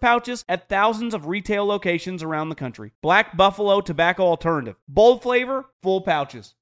[0.00, 2.92] pouches at thousands of retail locations around the country.
[3.02, 4.76] Black Buffalo Tobacco Alternative.
[4.88, 6.54] Bold flavor, full pouches.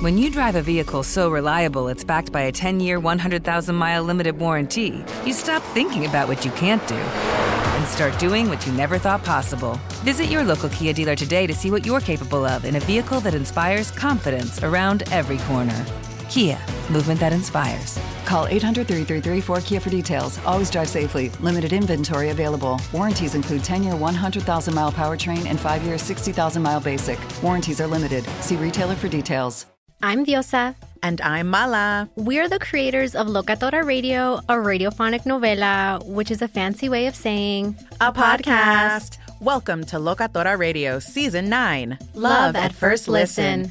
[0.00, 4.02] When you drive a vehicle so reliable it's backed by a 10 year, 100,000 mile
[4.02, 8.72] limited warranty, you stop thinking about what you can't do and start doing what you
[8.72, 9.78] never thought possible.
[10.02, 13.20] Visit your local Kia dealer today to see what you're capable of in a vehicle
[13.20, 15.84] that inspires confidence around every corner.
[16.28, 16.58] Kia,
[16.90, 17.98] movement that inspires.
[18.24, 20.38] Call 800 333 4KIA for details.
[20.44, 21.30] Always drive safely.
[21.40, 22.80] Limited inventory available.
[22.92, 27.18] Warranties include 10 year 100,000 mile powertrain and 5 year 60,000 mile basic.
[27.42, 28.24] Warranties are limited.
[28.40, 29.66] See retailer for details.
[30.02, 30.74] I'm Diosa.
[31.02, 32.08] And I'm Mala.
[32.16, 37.14] We're the creators of Locatora Radio, a radiophonic novela, which is a fancy way of
[37.14, 39.18] saying a podcast.
[39.40, 43.70] Welcome to Locatora Radio Season 9 Love at First Listen.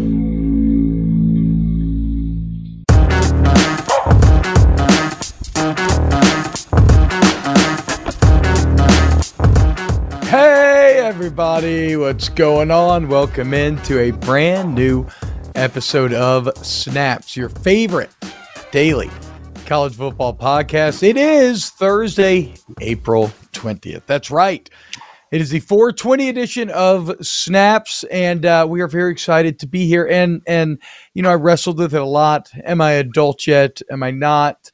[11.31, 13.07] Everybody, what's going on?
[13.07, 15.07] Welcome into a brand new
[15.55, 18.09] episode of Snaps, your favorite
[18.71, 19.09] daily
[19.65, 21.03] college football podcast.
[21.03, 24.01] It is Thursday, April 20th.
[24.07, 24.69] That's right.
[25.31, 29.87] It is the 420 edition of Snaps, and uh, we are very excited to be
[29.87, 30.05] here.
[30.05, 30.81] And and
[31.13, 32.51] you know, I wrestled with it a lot.
[32.65, 33.81] Am I adult yet?
[33.89, 34.69] Am I not?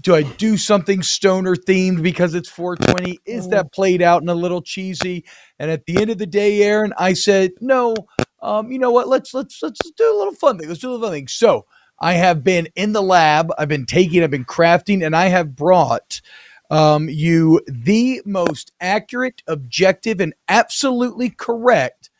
[0.00, 3.20] Do I do something stoner themed because it's 420?
[3.26, 5.24] Is that played out and a little cheesy?
[5.58, 7.94] And at the end of the day, Aaron, I said, no,
[8.42, 9.08] um, you know what?
[9.08, 10.68] Let's let's let's do a little fun thing.
[10.68, 11.28] Let's do a little fun thing.
[11.28, 11.66] So
[11.98, 15.54] I have been in the lab, I've been taking, I've been crafting, and I have
[15.54, 16.22] brought
[16.70, 22.10] um, you the most accurate, objective, and absolutely correct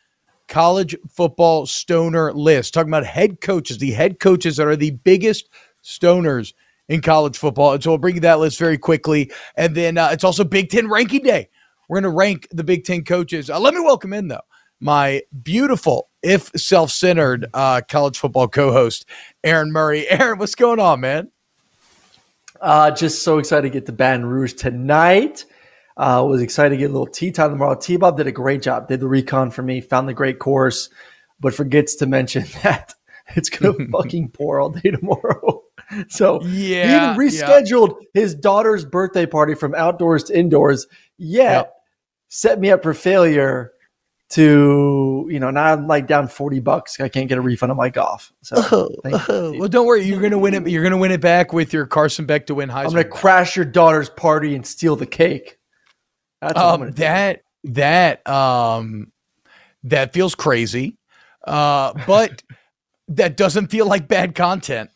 [0.47, 2.73] college football stoner list.
[2.73, 5.49] Talking about head coaches, the head coaches that are the biggest
[5.83, 6.53] stoners
[6.91, 7.71] in college football.
[7.71, 9.31] And so we'll bring you that list very quickly.
[9.55, 11.49] And then uh, it's also Big Ten ranking day.
[11.87, 13.49] We're going to rank the Big Ten coaches.
[13.49, 14.41] Uh, let me welcome in, though,
[14.81, 19.05] my beautiful, if self centered uh, college football co host,
[19.41, 20.05] Aaron Murray.
[20.09, 21.31] Aaron, what's going on, man?
[22.59, 25.45] Uh, just so excited to get to Baton Rouge tonight.
[25.95, 27.75] Uh, was excited to get a little tea time tomorrow.
[27.75, 30.89] T Bob did a great job, did the recon for me, found the great course,
[31.39, 32.93] but forgets to mention that
[33.37, 35.60] it's going to fucking pour all day tomorrow.
[36.09, 40.87] So Yeah, he even rescheduled his daughter's birthday party from outdoors to indoors.
[41.17, 41.73] Yet Yep.
[42.29, 43.71] set me up for failure.
[44.31, 47.01] To you know, now I'm like down forty bucks.
[47.01, 48.31] I can't get a refund on my golf.
[48.43, 48.61] So
[49.03, 50.03] thank you, well, don't worry.
[50.03, 50.69] You're going to win it.
[50.69, 52.85] You're going to win it back with your Carson Beck to win Heisman.
[52.85, 55.57] I'm gonna crash your daughter's party and steal the cake.
[56.41, 57.01] That's um, gonna do.
[57.01, 59.11] that that um
[59.83, 60.97] that feels crazy
[61.45, 62.43] uh but
[63.09, 64.90] that doesn't feel like bad content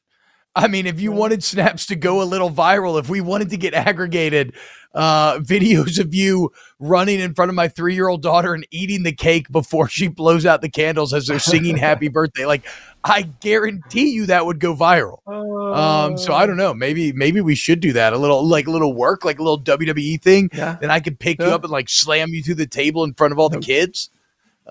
[0.56, 3.58] i mean if you wanted snaps to go a little viral if we wanted to
[3.58, 4.54] get aggregated
[4.94, 9.52] uh videos of you running in front of my three-year-old daughter and eating the cake
[9.52, 12.66] before she blows out the candles as they're singing happy birthday like
[13.04, 15.20] i guarantee you that would go viral
[15.76, 16.74] um, so I don't know.
[16.74, 18.14] Maybe maybe we should do that.
[18.14, 20.50] A little like a little work, like a little WWE thing.
[20.54, 20.78] Yeah.
[20.80, 23.34] Then I could pick you up and like slam you through the table in front
[23.34, 24.10] of all the kids.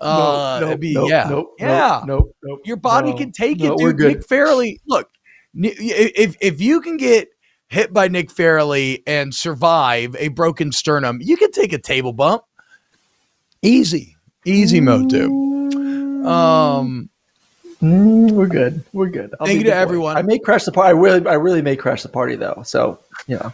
[0.01, 2.03] Uh, no, that'd be nope, yeah, nope, yeah.
[2.05, 3.99] nope, nope, Your body no, can take no, it, dude.
[3.99, 5.09] Nick Fairley, look,
[5.57, 7.29] if if you can get
[7.69, 12.43] hit by Nick Fairley and survive a broken sternum, you can take a table bump.
[13.63, 15.31] Easy, easy mode, dude.
[16.27, 17.09] Um,
[17.85, 18.83] Mm, we're good.
[18.95, 19.35] We're good.
[19.39, 20.17] I'll Thank you to everyone.
[20.17, 20.89] I may crash the party.
[20.89, 22.63] I really, I really may crash the party though.
[22.65, 23.53] So you know,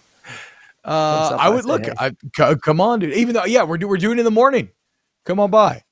[0.85, 1.82] Uh, I would look.
[1.99, 2.12] I,
[2.55, 3.12] come on, dude.
[3.14, 4.70] Even though, yeah, we're do, we're doing it in the morning.
[5.25, 5.82] Come on by.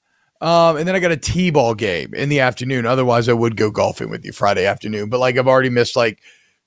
[0.41, 2.87] Um, and then I got a t-ball game in the afternoon.
[2.87, 5.09] Otherwise, I would go golfing with you Friday afternoon.
[5.09, 6.21] But like, I've already missed like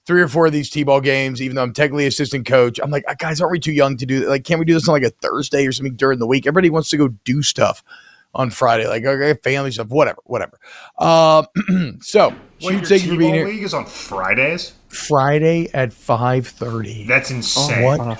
[0.05, 2.79] three or four of these T-ball games, even though I'm technically assistant coach.
[2.81, 4.29] I'm like, guys, aren't we too young to do that?
[4.29, 6.45] Like, can't we do this on like a Thursday or something during the week?
[6.45, 7.83] Everybody wants to go do stuff
[8.33, 10.59] on Friday, like okay, family stuff, whatever, whatever.
[10.99, 11.45] Um,
[12.01, 13.45] so, Wait, thank you for being here.
[13.45, 14.73] League is on Fridays.
[14.87, 17.05] Friday at five thirty.
[17.05, 17.83] That's insane.
[17.83, 18.19] Oh, what?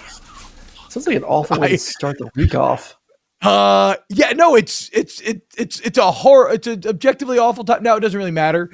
[0.89, 2.97] Sounds like an awful way I, to start the week off.
[3.41, 6.51] Uh, yeah, no, it's it's it, it's it's a horror.
[6.51, 7.83] It's an objectively awful time.
[7.83, 8.69] Now it doesn't really matter.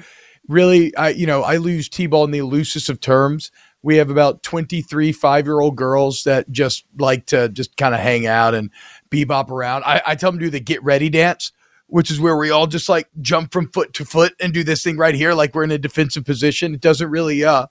[0.48, 3.50] Really, I you know I lose t-ball in the loosest of terms.
[3.82, 8.00] We have about 23 five year old girls that just like to just kind of
[8.00, 8.70] hang out and
[9.10, 9.84] bebop around.
[9.84, 11.52] I, I tell them to do the get ready dance,
[11.86, 14.82] which is where we all just like jump from foot to foot and do this
[14.82, 16.74] thing right here, like we're in a defensive position.
[16.74, 17.66] It doesn't really uh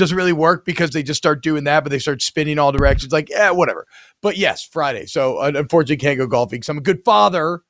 [0.00, 3.12] doesn't really work because they just start doing that, but they start spinning all directions.
[3.12, 3.86] Like, yeah, whatever.
[4.20, 5.06] But yes, Friday.
[5.06, 7.62] So uh, unfortunately, can't go golfing because I'm a good father,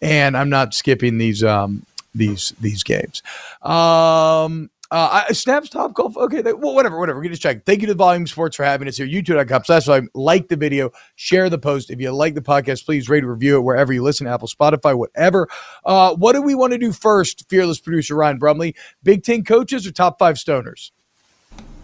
[0.00, 1.84] and I'm not skipping these um
[2.14, 3.22] these these games.
[3.62, 6.16] Um, uh, I, Snaps Top Golf.
[6.16, 7.20] Okay, they, well, whatever, whatever.
[7.20, 7.66] We can just check.
[7.66, 9.06] Thank you to the Volume Sports for having us here.
[9.06, 9.86] YouTube.com slash.
[10.14, 11.90] Like the video, share the post.
[11.90, 14.96] If you like the podcast, please rate and review it wherever you listen, Apple, Spotify,
[14.96, 15.48] whatever.
[15.84, 18.74] Uh, what do we want to do first, fearless producer Ryan Brumley?
[19.02, 20.90] Big Ten coaches or top five stoners?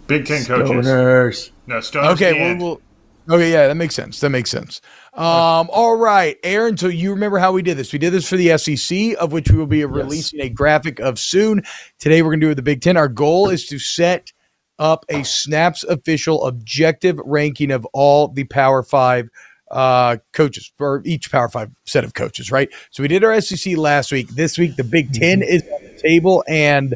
[0.07, 0.87] Big Ten coaches.
[0.87, 1.51] Stoners.
[1.67, 2.13] No, stoners.
[2.13, 2.81] Okay, well,
[3.29, 4.21] Okay, yeah, that makes sense.
[4.21, 4.83] That makes sense.
[5.15, 6.77] Um, all right, Aaron.
[6.77, 7.93] So you remember how we did this?
[7.93, 10.49] We did this for the SEC, of which we will be releasing yes.
[10.49, 11.63] a graphic of soon.
[11.99, 12.99] Today, we're going to do it with the Big Ten.
[12.99, 14.33] Our goal is to set
[14.79, 19.31] up a Snaps official objective ranking of all the Power Five
[19.71, 22.51] uh, coaches for each Power Five set of coaches.
[22.51, 22.69] Right.
[22.91, 24.29] So we did our SEC last week.
[24.29, 25.49] This week, the Big 10 mm-hmm.
[25.49, 26.95] is on the table, and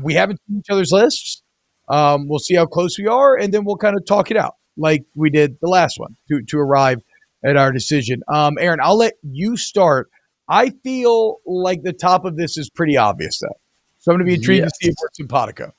[0.00, 1.42] we haven't seen each other's lists.
[1.88, 4.54] Um, we'll see how close we are, and then we'll kind of talk it out
[4.76, 7.02] like we did the last one to, to arrive
[7.44, 8.22] at our decision.
[8.28, 10.10] Um, Aaron, I'll let you start.
[10.48, 13.56] I feel like the top of this is pretty obvious, though.
[13.98, 14.72] So I'm going to be intrigued yes.
[14.72, 15.72] to see if it's simpatico.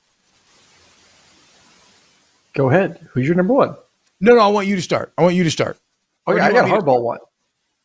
[2.54, 2.98] Go ahead.
[3.12, 3.76] Who's your number one?
[4.20, 5.12] No, no, I want you to start.
[5.18, 5.78] I want you to start.
[6.26, 7.18] Oh, yeah, I got Harbaugh one.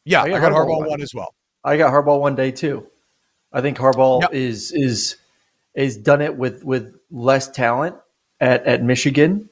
[0.06, 1.02] Yeah, I got, I got Harbaugh, Harbaugh one.
[1.02, 1.36] as well.
[1.64, 2.88] I got Harbaugh one day too.
[3.54, 4.34] I think Harbaugh yep.
[4.34, 5.18] is is
[5.76, 7.96] is done it with with less talent
[8.42, 9.50] at at Michigan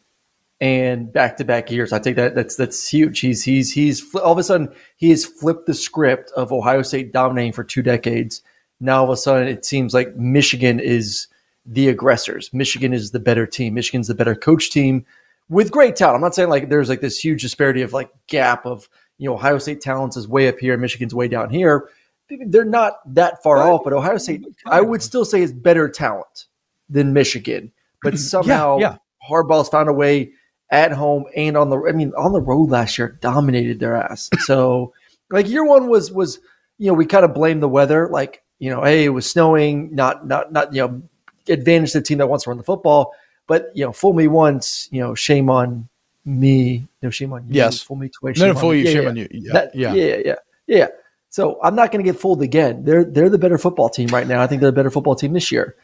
[0.60, 1.94] and back to back years.
[1.94, 3.20] I think that that's that's huge.
[3.20, 7.14] He's he's he's all of a sudden he has flipped the script of Ohio State
[7.14, 8.42] dominating for two decades.
[8.82, 11.28] Now all of a sudden it seems like Michigan is
[11.66, 12.52] the aggressors.
[12.54, 13.76] Michigan is the better team.
[13.76, 15.06] Michigan's the better coach team
[15.48, 16.16] with great talent.
[16.16, 19.36] I'm not saying like there's like this huge disparity of like gap of you know
[19.36, 21.90] Ohio State talents is way up here, Michigan's way down here.
[22.30, 26.46] They're not that far off, but Ohio State I would still say is better talent
[26.90, 27.72] than Michigan.
[28.02, 28.98] But somehow yeah, yeah.
[29.30, 30.32] Harbaugh's found a way
[30.72, 34.30] at home and on the I mean on the road last year dominated their ass.
[34.42, 34.94] So
[35.30, 36.40] like year one was was
[36.78, 39.94] you know we kind of blame the weather like you know hey it was snowing
[39.94, 41.02] not not not you know
[41.48, 43.14] advantage the team that wants to run the football.
[43.48, 45.90] But you know fool me once you know shame on
[46.26, 47.82] me no shame on you yes.
[47.82, 49.10] fool me twice no fool you yeah, shame yeah.
[49.10, 49.28] on you.
[49.32, 49.94] Yeah that, yeah.
[49.94, 50.36] yeah yeah
[50.68, 50.88] yeah.
[51.32, 52.84] So I'm not going to get fooled again.
[52.84, 54.42] They're they're the better football team right now.
[54.42, 55.76] I think they're a better football team this year.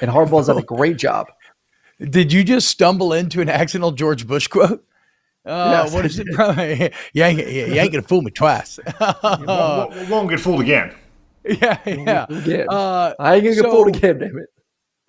[0.00, 1.28] And Harbaugh's done a great job
[2.00, 4.84] did you just stumble into an accidental George Bush quote?
[5.46, 6.26] Uh, yes, what is it?
[7.12, 8.80] you, ain't, you ain't gonna fool me twice.
[9.00, 10.94] won't, won't get fooled again.
[11.46, 12.24] Yeah, yeah.
[12.30, 12.66] Again.
[12.70, 14.18] Uh, I ain't gonna so, get fooled again.
[14.18, 14.46] Damn it.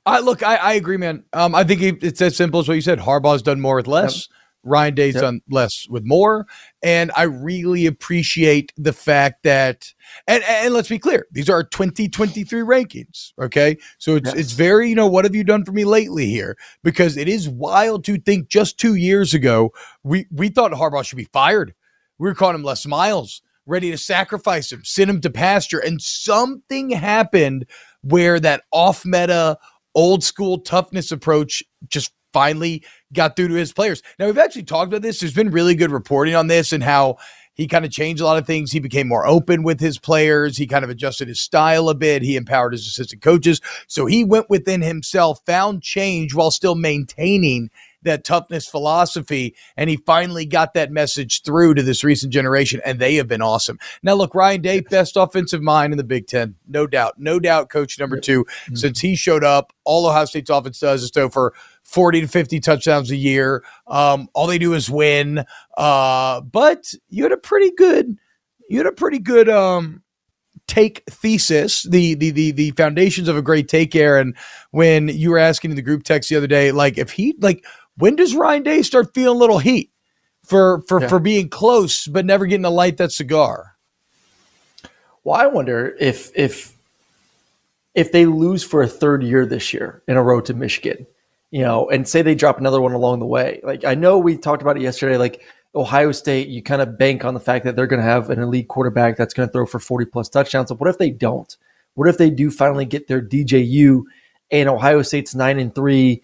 [0.05, 0.43] I look.
[0.43, 1.23] I, I agree, man.
[1.31, 2.99] Um, I think it's as simple as what you said.
[2.99, 4.27] Harbaugh's done more with less.
[4.27, 4.37] Yep.
[4.65, 5.21] Ryan Day's yep.
[5.21, 6.47] done less with more.
[6.83, 9.93] And I really appreciate the fact that,
[10.27, 13.31] and, and let's be clear, these are 2023 rankings.
[13.39, 13.77] Okay.
[13.99, 14.35] So it's, yes.
[14.35, 16.57] it's very, you know, what have you done for me lately here?
[16.83, 19.71] Because it is wild to think just two years ago,
[20.03, 21.73] we, we thought Harbaugh should be fired.
[22.17, 25.79] We were calling him Les Miles, ready to sacrifice him, send him to pasture.
[25.79, 27.67] And something happened
[28.01, 29.57] where that off meta,
[29.93, 34.03] old school toughness approach just finally got through to his players.
[34.19, 35.21] Now, we've actually talked about this.
[35.21, 37.15] There's been really good reporting on this and how
[37.53, 38.73] he kind of changed a lot of things.
[38.73, 40.57] He became more open with his players.
[40.57, 42.23] He kind of adjusted his style a bit.
[42.23, 43.61] He empowered his assistant coaches.
[43.87, 47.69] So he went within himself, found change while still maintaining
[48.05, 49.55] that toughness philosophy.
[49.77, 53.41] And he finally got that message through to this recent generation, and they have been
[53.41, 53.79] awesome.
[54.03, 57.15] Now, look, Ryan Day, best offensive mind in the Big Ten, no doubt.
[57.17, 58.75] No doubt, coach number 2 mm-hmm.
[58.75, 61.53] Since he showed up, all Ohio State's offense does is throw for
[61.85, 63.63] 40 to 50 touchdowns a year.
[63.87, 65.45] Um, all they do is win.
[65.77, 68.17] Uh, but you had a pretty good,
[68.69, 70.03] you had a pretty good um,
[70.67, 74.35] take thesis, the, the the the foundations of a great take, Aaron.
[74.71, 77.65] When you were asking in the group text the other day, like if he like
[77.97, 79.91] when does Ryan Day start feeling a little heat
[80.43, 81.07] for for yeah.
[81.07, 83.75] for being close but never getting to light that cigar?
[85.23, 86.73] Well, I wonder if if
[87.93, 91.07] if they lose for a third year this year in a row to Michigan,
[91.55, 93.61] you know, and say they drop another one along the way.
[93.63, 95.15] Like I know we talked about it yesterday.
[95.15, 95.41] Like
[95.73, 98.41] Ohio State, you kind of bank on the fact that they're going to have an
[98.41, 100.67] elite quarterback that's going to throw for 40 plus touchdowns.
[100.67, 101.55] But what if they don't?
[101.93, 104.01] What if they do finally get their DJU
[104.51, 106.21] and Ohio State's nine and three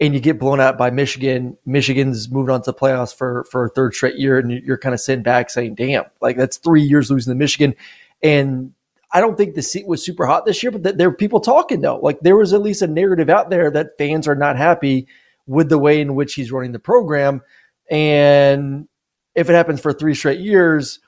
[0.00, 1.56] and you get blown out by Michigan?
[1.64, 5.00] Michigan's moved on to playoffs for, for a third straight year and you're kind of
[5.00, 7.76] sitting back saying, damn, like that's three years losing to Michigan.
[8.20, 8.72] And
[9.12, 11.82] I don't think the seat was super hot this year, but there are people talking
[11.82, 11.98] though.
[11.98, 15.06] Like there was at least a narrative out there that fans are not happy
[15.46, 17.42] with the way in which he's running the program.
[17.90, 18.88] And
[19.34, 21.00] if it happens for three straight years,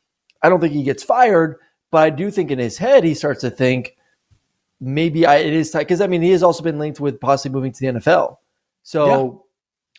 [0.43, 1.57] I don't think he gets fired.
[1.91, 3.97] But I do think in his head, he starts to think
[4.81, 5.83] maybe I, it is time.
[5.83, 8.39] Because I mean, he has also been linked with possibly moving to the NFL.
[8.83, 9.45] So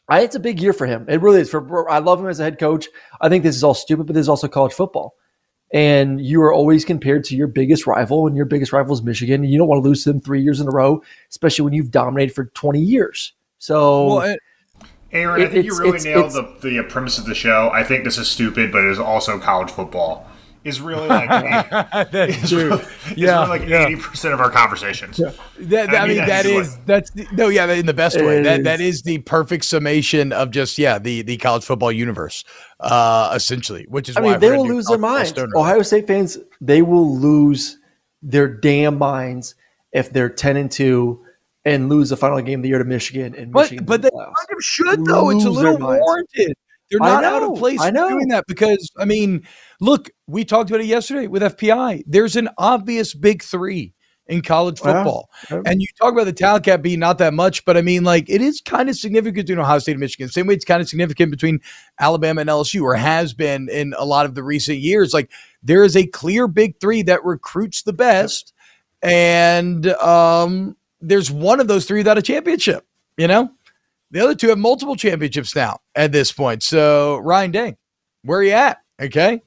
[0.10, 0.18] yeah.
[0.18, 1.06] I, it's a big year for him.
[1.10, 1.50] It really is.
[1.50, 2.88] For I love him as a head coach.
[3.22, 5.16] I think this is all stupid, but this is also college football.
[5.76, 9.44] And you are always compared to your biggest rival, and your biggest rival is Michigan.
[9.44, 11.74] And you don't want to lose to them three years in a row, especially when
[11.74, 13.34] you've dominated for 20 years.
[13.58, 14.40] So well, it,
[15.12, 17.70] Aaron, I think you really nailed the, the premise of the show.
[17.74, 20.26] I think this is stupid, but it is also college football.
[20.66, 21.30] Is really like
[22.12, 22.70] that's true.
[22.70, 22.84] Really,
[23.16, 25.20] yeah, really like eighty percent of our conversations.
[25.20, 25.32] Yeah.
[25.60, 28.20] That, I, I mean, mean that is like, that's the, no, yeah, in the best
[28.20, 28.42] way.
[28.42, 32.44] That that is the perfect summation of just yeah the the college football universe,
[32.80, 33.86] uh, essentially.
[33.90, 35.38] Which is I mean they will lose their minds.
[35.56, 37.78] Ohio State fans they will lose
[38.24, 39.54] their damn minds
[39.92, 41.24] if they're ten and two
[41.64, 43.36] and lose the final game of the year to Michigan.
[43.36, 45.26] And but Michigan but they kind should though.
[45.26, 46.56] Lose it's a little warranted.
[46.90, 48.10] They're not know, out of place I know.
[48.10, 49.48] doing that because I mean,
[49.80, 52.04] look, we talked about it yesterday with FPI.
[52.06, 53.96] There's an obvious big three
[54.28, 55.30] in college football.
[55.50, 58.30] And you talk about the talent gap being not that much, but I mean, like,
[58.30, 60.30] it is kind of significant between Ohio State and Michigan.
[60.30, 61.60] Same way it's kind of significant between
[62.00, 65.14] Alabama and LSU, or has been in a lot of the recent years.
[65.14, 68.54] Like, there is a clear big three that recruits the best.
[69.04, 72.86] And um, there's one of those three without a championship,
[73.18, 73.52] you know?
[74.16, 76.64] The other two have multiple championships now at this point.
[76.64, 77.76] So, Ryan Day,
[78.24, 78.78] where are you at?
[79.02, 79.42] Okay.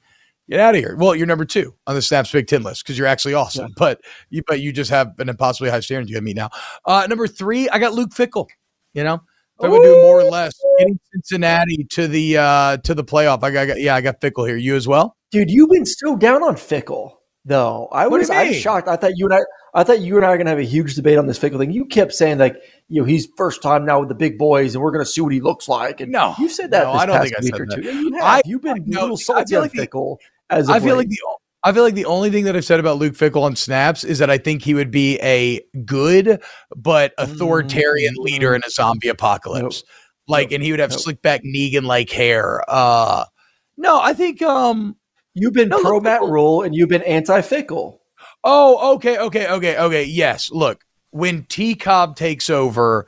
[0.47, 0.95] Get out of here.
[0.95, 3.73] Well, you're number two on the Snaps Big Ten list because you're actually awesome, yeah.
[3.77, 6.51] but you but you just have an impossibly high standard you have me now.
[6.85, 8.47] Uh, number three, I got Luke Fickell.
[8.93, 12.93] You know, if I would do more or less getting Cincinnati to the uh to
[12.93, 13.41] the playoff.
[13.41, 14.57] I got yeah, I got Fickell here.
[14.57, 15.49] You as well, dude.
[15.49, 17.13] You've been so down on Fickell
[17.49, 17.89] though.
[17.91, 18.87] I was I'm shocked.
[18.87, 19.39] I thought you and I
[19.73, 21.71] I thought you and I are gonna have a huge debate on this Fickell thing.
[21.71, 22.55] You kept saying like,
[22.87, 25.33] you know, he's first time now with the big boys, and we're gonna see what
[25.33, 25.99] he looks like.
[25.99, 26.83] And no, you said that.
[26.83, 27.83] No, I don't think I said that.
[27.83, 28.23] You have.
[28.23, 30.17] I, You've been no, a little salty on like Fickell.
[30.49, 31.19] as I feel like the
[31.63, 34.19] I feel like the only thing that I've said about Luke Fickell on snaps is
[34.19, 36.41] that I think he would be a good
[36.75, 38.23] but authoritarian mm-hmm.
[38.23, 39.83] leader in a zombie apocalypse.
[39.83, 39.89] Nope.
[40.27, 40.55] Like, nope.
[40.55, 40.99] and he would have nope.
[40.99, 42.63] slick back Negan like hair.
[42.67, 43.25] Uh,
[43.75, 44.95] no, I think um,
[45.33, 47.99] you've been no, pro Matt Rhule and you've been anti Fickell.
[48.43, 50.03] Oh, okay, okay, okay, okay.
[50.03, 50.51] Yes.
[50.51, 53.07] Look, when T Cobb takes over,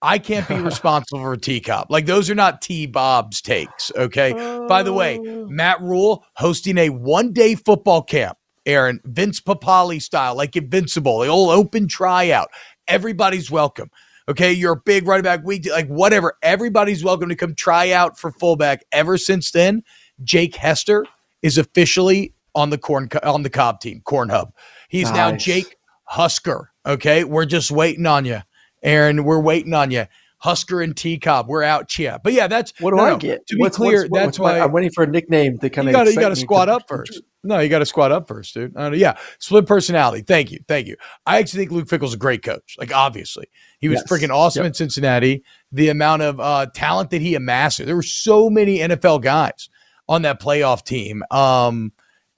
[0.00, 1.90] I can't be responsible for T Cobb.
[1.90, 3.92] Like those are not T Bob's takes.
[3.96, 4.34] Okay.
[4.36, 4.66] Oh.
[4.66, 5.46] By the way, oh.
[5.46, 11.28] Matt Rhule hosting a one day football camp, Aaron, Vince Papale style, like Invincible, the
[11.28, 12.48] old open tryout.
[12.88, 13.90] Everybody's welcome.
[14.28, 14.52] Okay.
[14.52, 16.36] You're a big running back week, like whatever.
[16.42, 18.84] Everybody's welcome to come try out for fullback.
[18.90, 19.82] Ever since then,
[20.24, 21.06] Jake Hester
[21.42, 24.52] is officially on the corn on the Cobb team, Corn Hub.
[24.88, 25.16] He's nice.
[25.16, 26.70] now Jake Husker.
[26.84, 28.40] Okay, we're just waiting on you,
[28.82, 29.24] Aaron.
[29.24, 30.06] We're waiting on you.
[30.42, 32.20] Husker and T Cobb, we're out chia.
[32.22, 33.46] But yeah, that's what do no, I get?
[33.46, 36.08] To be what's, clear, what's, that's why I'm waiting for a nickname to kind of.
[36.08, 37.22] You got to squat up first.
[37.44, 38.76] No, you got to squat up first, dude.
[38.76, 40.22] Uh, yeah, split personality.
[40.22, 40.96] Thank you, thank you.
[41.26, 42.74] I actually think Luke Fickell's a great coach.
[42.76, 43.46] Like, obviously,
[43.78, 44.10] he was yes.
[44.10, 44.70] freaking awesome yep.
[44.70, 45.44] in Cincinnati.
[45.70, 49.68] The amount of uh, talent that he amassed, there were so many NFL guys
[50.08, 51.22] on that playoff team.
[51.30, 51.92] Um,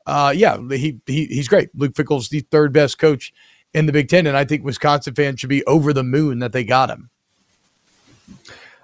[0.06, 1.70] uh, yeah, he, he he's great.
[1.74, 3.32] Luke Fickell's the third best coach
[3.72, 6.52] in the Big Ten, and I think Wisconsin fans should be over the moon that
[6.52, 7.10] they got him.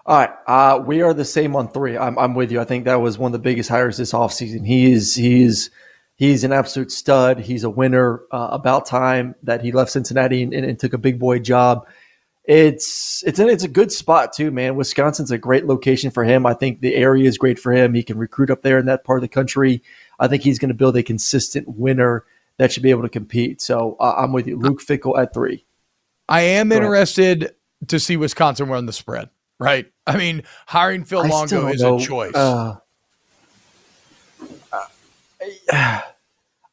[0.06, 1.96] All right, uh, we are the same on three.
[1.96, 2.60] I'm, I'm with you.
[2.60, 4.66] I think that was one of the biggest hires this offseason.
[4.66, 5.70] He is he's
[6.16, 7.38] he's an absolute stud.
[7.38, 8.22] He's a winner.
[8.32, 11.86] Uh, about time that he left Cincinnati and, and, and, took a big boy job.
[12.52, 14.74] It's it's it's a good spot too, man.
[14.74, 16.44] Wisconsin's a great location for him.
[16.44, 17.94] I think the area is great for him.
[17.94, 19.84] He can recruit up there in that part of the country.
[20.18, 22.24] I think he's going to build a consistent winner
[22.56, 23.60] that should be able to compete.
[23.60, 24.58] So uh, I'm with you.
[24.58, 25.64] Luke Fickell at three.
[26.28, 27.54] I am Go interested ahead.
[27.86, 29.30] to see Wisconsin run the spread,
[29.60, 29.86] right?
[30.04, 31.98] I mean, hiring Phil Longo is know.
[31.98, 32.34] a choice.
[32.34, 32.78] Uh,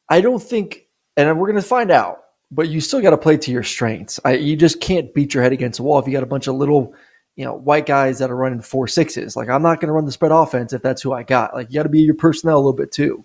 [0.08, 3.36] I don't think, and we're going to find out, but you still got to play
[3.36, 4.20] to your strengths.
[4.24, 6.46] I, you just can't beat your head against a wall if you got a bunch
[6.46, 6.94] of little–
[7.38, 9.36] you know, white guys that are running four sixes.
[9.36, 11.54] Like I'm not going to run the spread offense if that's who I got.
[11.54, 13.24] Like you got to be your personnel a little bit too.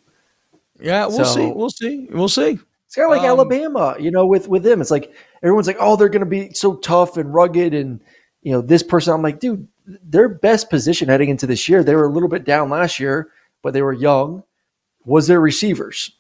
[0.80, 1.52] Yeah, we'll so, see.
[1.52, 2.08] We'll see.
[2.12, 2.60] We'll see.
[2.86, 4.82] It's kind of like um, Alabama, you know, with with them.
[4.82, 5.12] It's like
[5.42, 8.02] everyone's like, oh, they're going to be so tough and rugged and
[8.44, 11.96] you know, this person, I'm like, dude, their best position heading into this year, they
[11.96, 13.32] were a little bit down last year,
[13.64, 14.44] but they were young,
[15.06, 16.12] was their receivers.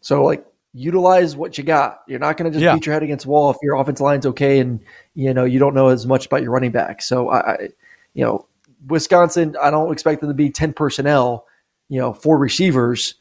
[0.00, 2.02] So, like, utilize what you got.
[2.06, 2.74] You're not going to just yeah.
[2.74, 4.80] beat your head against the wall if your offense line's okay and,
[5.14, 7.02] you know, you don't know as much about your running back.
[7.02, 7.68] So, I, I
[8.14, 8.46] you know,
[8.86, 11.46] Wisconsin, I don't expect them to be 10 personnel,
[11.88, 13.14] you know, four receivers.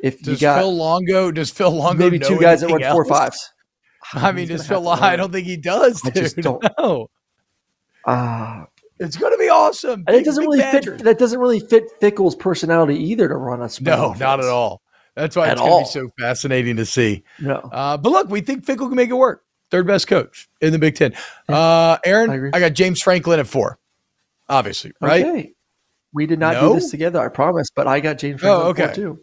[0.00, 2.92] If does you got Phil Longo, does Phil Longo maybe two guys that run else?
[2.92, 3.52] four fives?
[4.12, 5.02] I mean, does Phil Longo?
[5.02, 6.02] I don't think he does.
[6.02, 6.16] Dude.
[6.16, 7.10] I just don't know.
[8.06, 8.62] Ah.
[8.62, 8.66] Uh,
[8.98, 10.04] it's going to be awesome.
[10.04, 11.04] Big, it doesn't really fit.
[11.04, 14.20] That doesn't really fit Fickell's personality either to run a no, offense.
[14.20, 14.80] not at all.
[15.16, 17.24] That's why at it's going to be so fascinating to see.
[17.40, 19.42] No, uh, but look, we think Fickell can make it work.
[19.70, 21.14] Third best coach in the Big Ten.
[21.48, 23.78] Uh, Aaron, I, I, got James Franklin at four.
[24.48, 25.24] Obviously, right?
[25.24, 25.52] Okay.
[26.12, 26.68] We did not no?
[26.68, 27.70] do this together, I promise.
[27.74, 28.94] But I got James Franklin oh, okay.
[28.94, 29.20] too.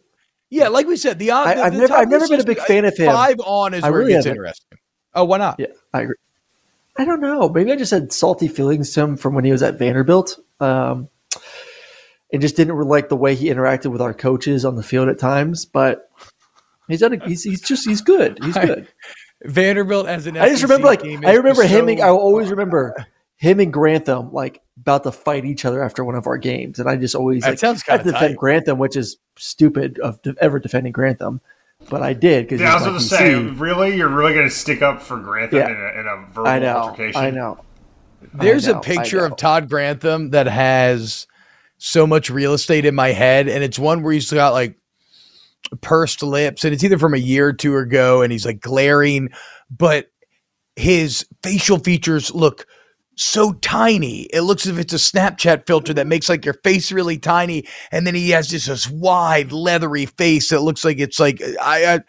[0.49, 2.85] Yeah, like we said, the, the I, have never, I've never been a big fan
[2.85, 3.11] of him.
[3.11, 4.77] Five on is I where really it gets interesting.
[5.15, 5.59] Oh, why not?
[5.59, 6.15] Yeah, I agree.
[6.97, 7.49] I don't know.
[7.49, 10.37] Maybe I just had salty feelings to him from when he was at Vanderbilt.
[10.59, 11.09] Um,
[12.33, 15.07] and just didn't really like the way he interacted with our coaches on the field
[15.07, 15.63] at times.
[15.63, 16.09] But
[16.89, 17.13] he's done.
[17.13, 18.39] A, he's he's just he's good.
[18.43, 18.87] He's good.
[19.45, 20.35] Vanderbilt as an.
[20.37, 21.87] I just remember like I remember him.
[21.87, 23.05] So, I always remember
[23.37, 26.89] him and Grantham like about to fight each other after one of our games, and
[26.89, 30.59] I just always that like, sounds kind of defend Grantham, which is stupid of ever
[30.59, 31.39] defending Grantham
[31.89, 34.53] but I did because yeah, I was going to say, really, you're really going to
[34.53, 35.69] stick up for Grantham yeah.
[35.69, 37.21] in, a, in, a, verbal I know, altercation?
[37.21, 37.59] I know.
[38.33, 41.27] There's I know, a picture of Todd Grantham that has
[41.85, 44.77] so much real estate in my head, and it's one where he's got like
[45.81, 49.29] pursed lips, and it's either from a year or two ago, and he's like glaring,
[49.69, 50.07] but
[50.77, 52.65] his facial features look
[53.17, 54.21] so tiny.
[54.33, 57.65] It looks as if it's a Snapchat filter that makes like your face really tiny,
[57.91, 61.95] and then he has just this wide, leathery face that looks like it's like I
[61.95, 61.99] I,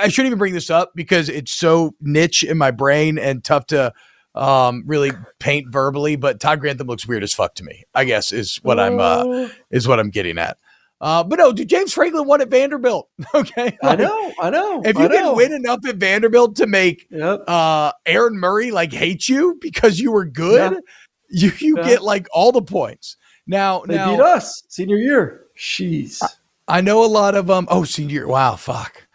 [0.00, 3.66] I shouldn't even bring this up because it's so niche in my brain and tough
[3.66, 3.92] to
[4.34, 6.16] um really paint verbally.
[6.16, 7.84] But Todd Grantham looks weird as fuck to me.
[7.94, 10.58] I guess is what I'm uh is what I'm getting at.
[11.02, 13.08] Uh, but no, dude, James Franklin won at Vanderbilt.
[13.34, 14.82] Okay, I know, I know.
[14.84, 17.40] If you can win enough at Vanderbilt to make yep.
[17.48, 20.72] uh, Aaron Murray like hate you because you were good,
[21.30, 21.48] yeah.
[21.48, 21.88] you you yeah.
[21.88, 23.16] get like all the points.
[23.46, 25.46] Now, they now, beat us senior year.
[25.58, 26.28] Jeez, I,
[26.78, 27.66] I, know a lot of um.
[27.70, 28.28] Oh, senior year.
[28.28, 29.06] Wow, fuck.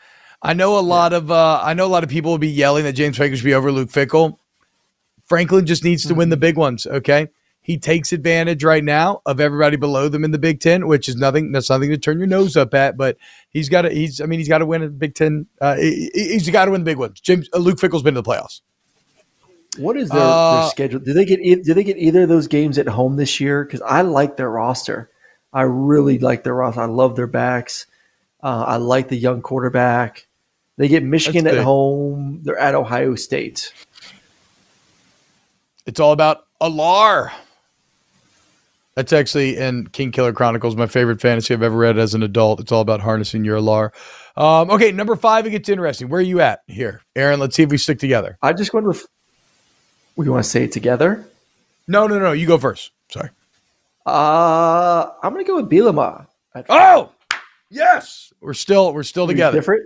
[0.42, 1.20] I know a lot yeah.
[1.20, 1.62] of uh.
[1.64, 3.72] I know a lot of people will be yelling that James Franklin should be over
[3.72, 4.40] Luke Fickell.
[5.28, 6.18] Franklin just needs to mm-hmm.
[6.18, 6.88] win the big ones.
[6.88, 7.28] Okay.
[7.62, 11.18] He takes advantage right now of everybody below them in the Big Ten, which is
[11.18, 11.52] nothing.
[11.52, 12.96] That's nothing to turn your nose up at.
[12.96, 13.18] But
[13.50, 13.90] he's got to.
[13.90, 14.22] He's.
[14.22, 15.48] I mean, he's got to win a Big Ten.
[15.60, 17.20] Uh, he, he's got to win the big ones.
[17.20, 18.62] James uh, Luke Fickell's been to the playoffs.
[19.78, 21.02] What is their, uh, their schedule?
[21.02, 21.42] Do they get?
[21.42, 23.66] Do they get either of those games at home this year?
[23.66, 25.12] Because I like their roster.
[25.52, 26.80] I really like their roster.
[26.80, 27.86] I love their backs.
[28.42, 30.28] Uh, I like the young quarterback.
[30.78, 32.42] They get Michigan at home.
[32.44, 33.74] They're at Ohio State.
[35.88, 37.32] It's all about Alar.
[38.96, 42.60] That's actually in Kingkiller Chronicles, my favorite fantasy I've ever read as an adult.
[42.60, 43.92] It's all about harnessing your alar.
[44.36, 46.10] Um, okay, number five, it gets interesting.
[46.10, 47.40] Where are you at here, Aaron?
[47.40, 48.40] Let's see if we stick together.
[48.42, 49.06] I just wonder if
[50.16, 51.28] we want to say it together.
[51.88, 52.32] No, no, no.
[52.32, 52.92] You go first.
[53.10, 53.30] Sorry.
[54.06, 56.26] Uh, I'm gonna go with Bielema.
[56.68, 57.12] Oh,
[57.70, 58.34] yes.
[58.42, 59.60] We're still we're still together.
[59.60, 59.84] Different?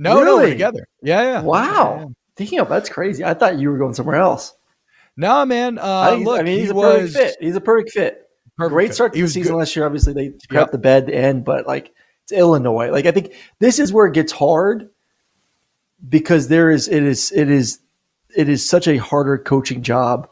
[0.00, 0.26] No, really?
[0.26, 0.88] no, we're together.
[1.02, 1.42] Yeah, yeah.
[1.42, 2.12] Wow.
[2.34, 3.24] Damn, that's crazy.
[3.24, 4.54] I thought you were going somewhere else.
[5.16, 5.78] No, man.
[5.78, 7.36] Uh, I, look, I mean, he's he a was, perfect fit.
[7.40, 8.26] He's a perfect fit.
[8.56, 9.58] Perfect Great start to the season good.
[9.58, 9.86] last year.
[9.86, 10.70] Obviously, they crap yep.
[10.72, 11.92] the bed to end, but like
[12.24, 12.90] it's Illinois.
[12.90, 14.90] Like I think this is where it gets hard
[16.06, 17.80] because there is it is it is
[18.36, 20.28] it is such a harder coaching job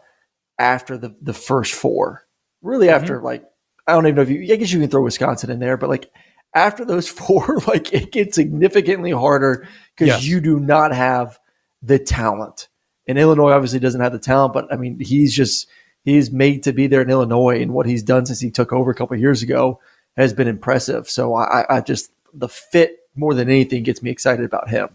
[0.58, 2.26] after the the first four.
[2.62, 3.02] Really, mm-hmm.
[3.02, 3.44] after like
[3.86, 4.42] I don't even know if you.
[4.52, 6.10] I guess you can throw Wisconsin in there, but like
[6.54, 10.24] after those four, like it gets significantly harder because yes.
[10.24, 11.38] you do not have
[11.82, 12.68] the talent.
[13.08, 15.66] And Illinois obviously doesn't have the talent, but I mean, he's just
[16.04, 18.90] he's made to be there in Illinois, and what he's done since he took over
[18.90, 19.80] a couple years ago
[20.16, 21.08] has been impressive.
[21.08, 24.90] So I, I just the fit more than anything gets me excited about him.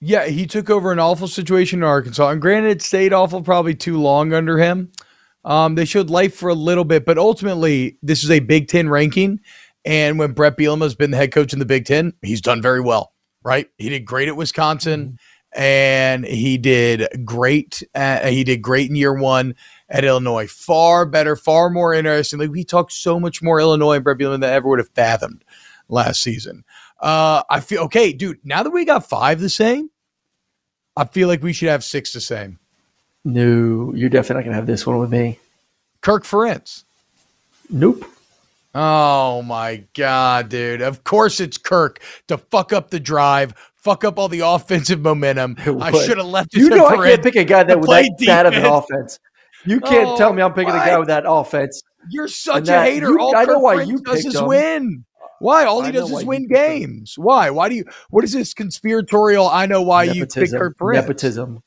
[0.00, 3.74] Yeah, he took over an awful situation in Arkansas, and granted, it stayed awful probably
[3.74, 4.92] too long under him.
[5.44, 8.88] Um, they showed life for a little bit, but ultimately, this is a Big Ten
[8.88, 9.40] ranking.
[9.84, 12.62] And when Bret Bielema has been the head coach in the Big Ten, he's done
[12.62, 13.68] very well, right?
[13.78, 15.04] He did great at Wisconsin.
[15.04, 15.14] Mm-hmm
[15.54, 17.82] and he did great.
[17.94, 19.54] Uh, he did great in year one
[19.88, 20.48] at Illinois.
[20.48, 22.38] Far better, far more interesting.
[22.38, 24.88] Like we talked so much more Illinois and Bret Bielema than I ever would have
[24.90, 25.44] fathomed
[25.88, 26.64] last season.
[27.00, 28.38] Uh, I feel okay, dude.
[28.44, 29.90] Now that we got five the same,
[30.96, 32.58] I feel like we should have six the same.
[33.24, 35.38] No, you're definitely not gonna have this one with me.
[36.00, 36.84] Kirk Ferentz.
[37.70, 38.04] Nope.
[38.74, 40.80] Oh my god, dude!
[40.80, 45.56] Of course it's Kirk to fuck up the drive, fuck up all the offensive momentum.
[45.80, 46.54] I should have left.
[46.54, 49.18] You know, I can't pick a guy that would that bad of an offense.
[49.64, 50.82] You can't oh, tell me I'm picking what?
[50.82, 51.82] a guy with that offense.
[52.10, 53.10] You're such a hater.
[53.10, 55.04] You, All I know Kirk why you does is win.
[55.38, 55.64] Why?
[55.64, 57.14] All he does is win games.
[57.16, 57.50] Why?
[57.50, 57.84] Why do you?
[58.10, 59.48] What is this conspiratorial?
[59.48, 60.40] I know why nepotism.
[60.40, 60.94] you pick Kirk Ferentz.
[60.94, 61.62] Nepotism.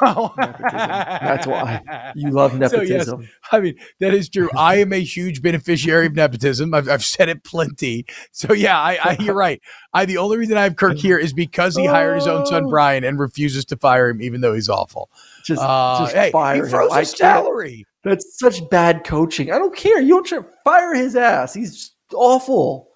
[0.00, 3.04] That's why you love nepotism.
[3.04, 4.50] So yes, I mean, that is true.
[4.56, 6.72] I am a huge beneficiary of nepotism.
[6.74, 8.06] I've, I've said it plenty.
[8.32, 9.60] So yeah, I, I, you're right.
[9.92, 12.64] I the only reason I have Kirk here is because he hired his own son
[12.66, 12.70] oh.
[12.70, 15.10] Brian and refuses to fire him, even though he's awful.
[15.44, 16.98] Just, uh, just hey, fire he froze him.
[16.98, 17.86] his salary.
[18.02, 19.52] That's such bad coaching.
[19.52, 20.00] I don't care.
[20.00, 21.52] You don't try, fire his ass.
[21.54, 22.89] He's awful.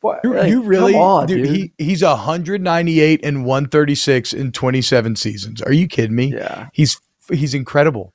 [0.00, 5.16] What, you, like, you really, on, dude, dude, He he's 198 and 136 in 27
[5.16, 5.60] seasons.
[5.60, 6.32] Are you kidding me?
[6.34, 8.14] Yeah, he's he's incredible.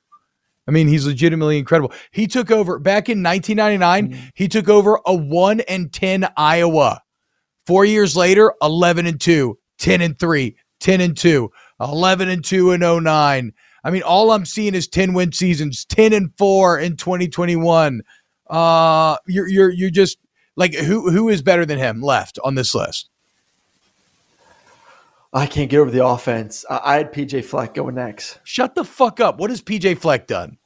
[0.68, 1.92] I mean, he's legitimately incredible.
[2.10, 4.08] He took over back in 1999.
[4.08, 4.28] Mm-hmm.
[4.34, 7.02] He took over a one and 10 Iowa.
[7.66, 12.72] Four years later, 11 and 2, 10 and 3, 10 and 2, 11 and 2
[12.72, 13.52] and 09.
[13.84, 18.02] I mean, all I'm seeing is 10 win seasons, 10 and 4 in 2021.
[18.48, 20.18] Uh, you're you're you're just
[20.56, 23.08] like who who is better than him left on this list?
[25.32, 26.64] I can't get over the offense.
[26.70, 28.38] I, had PJ Fleck going next.
[28.44, 29.38] Shut the fuck up.
[29.38, 30.56] What has PJ Fleck done?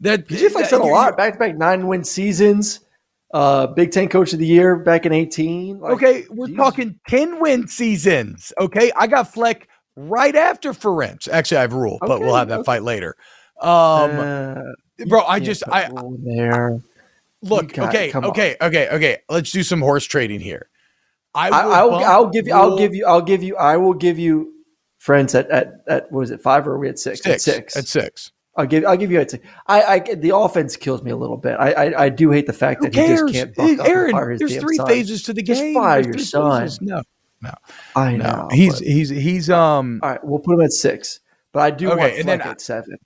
[0.00, 1.16] That PJ Fleck's done a lot.
[1.16, 2.80] Back to back nine win seasons.
[3.32, 5.78] Uh, Big Ten Coach of the Year back in eighteen.
[5.78, 6.56] Like, okay, we're geez.
[6.56, 8.52] talking ten win seasons.
[8.58, 11.28] Okay, I got Fleck right after Ferentz.
[11.28, 12.66] Actually, I have Rhule, okay, but we'll have that okay.
[12.66, 13.14] fight later.
[13.60, 13.70] Um,
[14.18, 14.62] uh,
[15.06, 16.80] bro, I just I there.
[17.42, 19.18] Look, okay, okay, okay, okay.
[19.28, 20.68] Let's do some horse trading here.
[21.34, 22.54] I will I, will I'll give you.
[22.54, 23.06] I'll give you.
[23.06, 23.56] I'll give you.
[23.56, 24.50] I will give you.
[25.04, 27.22] Ferentz at at at what was it five or we at six?
[27.22, 27.48] Six.
[27.48, 27.76] At six.
[27.76, 28.32] At six.
[28.54, 28.84] I'll give.
[28.84, 29.20] I'll give you.
[29.20, 29.44] At six.
[29.66, 29.82] I.
[29.82, 29.98] I.
[29.98, 31.56] The offense kills me a little bit.
[31.58, 31.72] I.
[31.72, 33.30] I, I do hate the fact Who that cares?
[33.32, 33.80] he just can't.
[33.80, 34.86] Aaron, there's three son.
[34.86, 35.74] phases to the game.
[35.74, 36.62] Just fire your son.
[36.62, 36.80] Phases.
[36.80, 37.02] No.
[37.40, 37.50] No.
[37.96, 38.24] I know.
[38.24, 38.48] No.
[38.52, 38.78] He's.
[38.78, 39.08] He's.
[39.08, 39.50] He's.
[39.50, 39.98] Um.
[40.04, 40.20] All right.
[40.22, 41.18] We'll put him at six.
[41.50, 42.96] But I do okay, want Fleck then, at seven.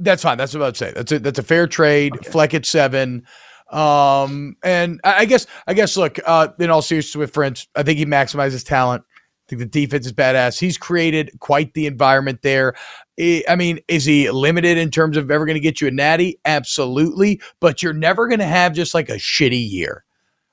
[0.00, 0.38] That's fine.
[0.38, 0.92] That's what I would say.
[0.92, 2.16] That's a that's a fair trade.
[2.16, 2.30] Okay.
[2.30, 3.24] Fleck at seven.
[3.70, 7.98] Um, and I, guess, I guess, look, uh, in all seriousness with Ferentz, I think
[7.98, 9.04] he maximizes talent.
[9.10, 10.58] I think the defense is badass.
[10.58, 12.74] He's created quite the environment there.
[13.18, 16.40] I mean, is he limited in terms of ever going to get you a natty?
[16.44, 17.40] Absolutely.
[17.60, 20.04] But you're never going to have just like a shitty year.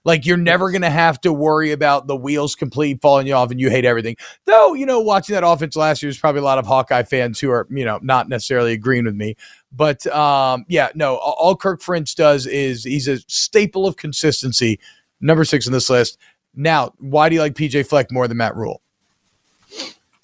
[0.05, 3.51] Like you're never going to have to worry about the wheels completely falling you off
[3.51, 4.17] and you hate everything.
[4.45, 7.39] Though, you know, watching that offense last year, there's probably a lot of Hawkeye fans
[7.39, 9.35] who are, you know, not necessarily agreeing with me.
[9.71, 14.79] But um, yeah, no, all Kirk Ferentz does is he's a staple of consistency.
[15.21, 16.17] Number six in this list.
[16.53, 18.81] Now, why do you like PJ Fleck more than Matt Rhule?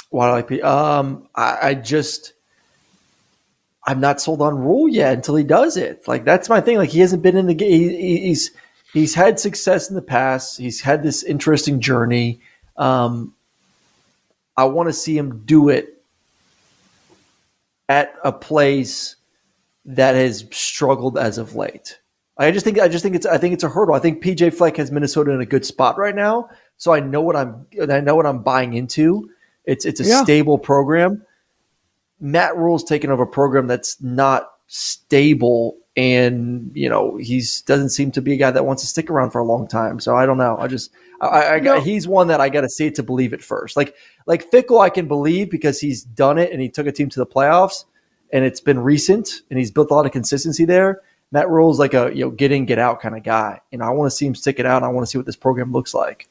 [0.09, 0.61] Why do I like P?
[0.61, 2.33] Um, I, I just
[3.85, 6.07] I'm not sold on Rhule yet until he does it.
[6.07, 6.77] Like that's my thing.
[6.77, 7.89] Like he hasn't been in the game.
[7.89, 8.51] He, he's
[8.93, 10.57] he's had success in the past.
[10.57, 12.41] He's had this interesting journey.
[12.77, 13.33] Um,
[14.55, 16.03] I want to see him do it
[17.87, 19.15] at a place
[19.85, 21.99] that has struggled as of late.
[22.37, 23.95] I just think I just think it's I think it's a hurdle.
[23.95, 27.21] I think PJ Fleck has Minnesota in a good spot right now, so I know
[27.21, 29.29] what I'm I know what I'm buying into.
[29.65, 30.23] It's it's a yeah.
[30.23, 31.25] stable program.
[32.21, 38.09] Matt Rhule's taken over a program that's not stable, and you know he's doesn't seem
[38.11, 39.99] to be a guy that wants to stick around for a long time.
[39.99, 40.55] So I don't know.
[40.57, 41.81] I just I, I no.
[41.81, 43.75] he's one that I got to see it to believe it first.
[43.75, 47.09] Like like Fickell, I can believe because he's done it and he took a team
[47.09, 47.83] to the playoffs
[48.31, 51.01] and it's been recent, and he's built a lot of consistency there.
[51.33, 53.83] Matt Rhule is like a you know get in get out kind of guy, and
[53.83, 54.83] I want to see him stick it out.
[54.83, 56.29] I want to see what this program looks like.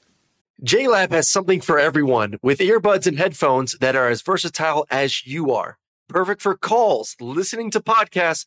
[0.65, 5.53] JLab has something for everyone with earbuds and headphones that are as versatile as you
[5.53, 5.77] are.
[6.09, 8.47] Perfect for calls, listening to podcasts,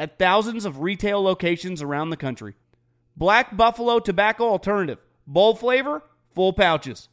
[0.00, 2.54] at thousands of retail locations around the country.
[3.18, 4.98] Black Buffalo Tobacco Alternative.
[5.26, 6.02] Bold flavor,
[6.34, 7.10] full pouches.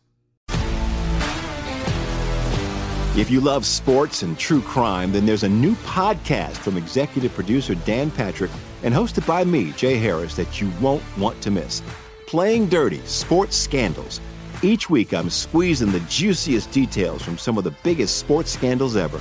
[3.18, 7.76] If you love sports and true crime, then there's a new podcast from executive producer
[7.76, 8.52] Dan Patrick
[8.84, 11.82] and hosted by me, Jay Harris, that you won't want to miss.
[12.26, 14.22] Playing Dirty Sports Scandals.
[14.62, 19.20] Each week, I'm squeezing the juiciest details from some of the biggest sports scandals ever.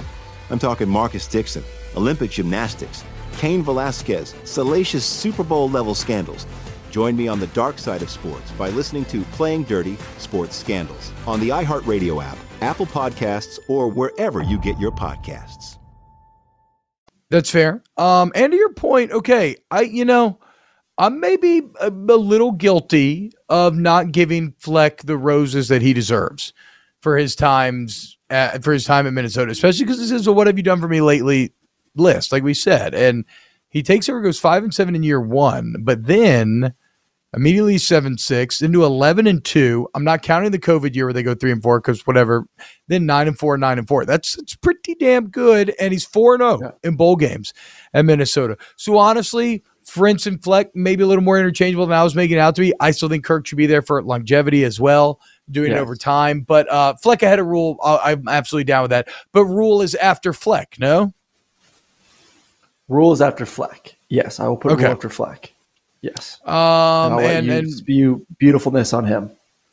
[0.50, 1.64] I'm talking Marcus Dixon,
[1.96, 3.02] Olympic gymnastics,
[3.36, 6.46] Cain Velasquez, salacious Super Bowl level scandals.
[6.90, 11.12] Join me on the dark side of sports by listening to Playing Dirty Sports Scandals
[11.26, 15.78] on the iHeartRadio app Apple Podcasts, or wherever you get your podcasts.
[17.30, 17.82] That's fair.
[17.96, 20.38] Um, and to your point, okay, I you know,
[20.96, 26.52] I'm maybe a, a little guilty of not giving Fleck the roses that he deserves
[27.00, 30.46] for his times at, for his time in Minnesota, especially because this is a "What
[30.46, 31.52] have you done for me lately?"
[31.96, 33.24] List, like we said, and
[33.68, 36.74] he takes over, goes five and seven in year one, but then
[37.34, 39.88] immediately seven six into eleven and two.
[39.94, 42.46] I'm not counting the COVID year where they go three and four because whatever.
[42.88, 44.04] Then nine and four, nine and four.
[44.04, 47.52] That's it's pretty damn good, and he's four and zero oh in bowl games
[47.92, 48.56] at Minnesota.
[48.76, 52.40] So honestly, Ferentz and Fleck maybe a little more interchangeable than I was making it
[52.40, 52.72] out to be.
[52.80, 55.78] I still think Kirk should be there for longevity as well, doing yes.
[55.78, 56.40] it over time.
[56.40, 57.78] But uh, Fleck ahead of Rhule.
[57.82, 59.08] I'm absolutely down with that.
[59.32, 61.12] But Rhule is after Fleck, no?
[62.88, 63.96] Rhule is after Fleck.
[64.08, 64.84] Yes, I will put okay.
[64.84, 65.52] Rhule after Fleck.
[66.02, 66.40] Yes.
[66.44, 69.30] Um, and, and, and spew beautifulness on him.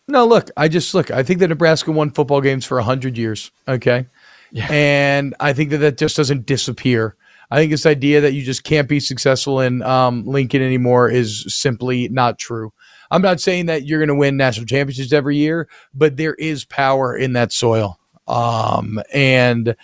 [0.08, 1.12] No, look, I just look.
[1.12, 3.52] I think that Nebraska won football games for hundred years.
[3.68, 4.06] Okay,
[4.52, 4.68] yeah.
[4.70, 7.16] and I think that that just doesn't disappear.
[7.52, 11.46] I think this idea that you just can't be successful in um, Lincoln anymore is
[11.56, 12.74] simply not true.
[13.12, 16.66] I'm not saying that you're going to win national championships every year, but there is
[16.66, 18.00] power in that soil.
[18.28, 19.76] Um, and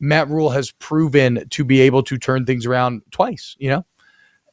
[0.00, 3.84] Matt Rhule has proven to be able to turn things around twice, you know?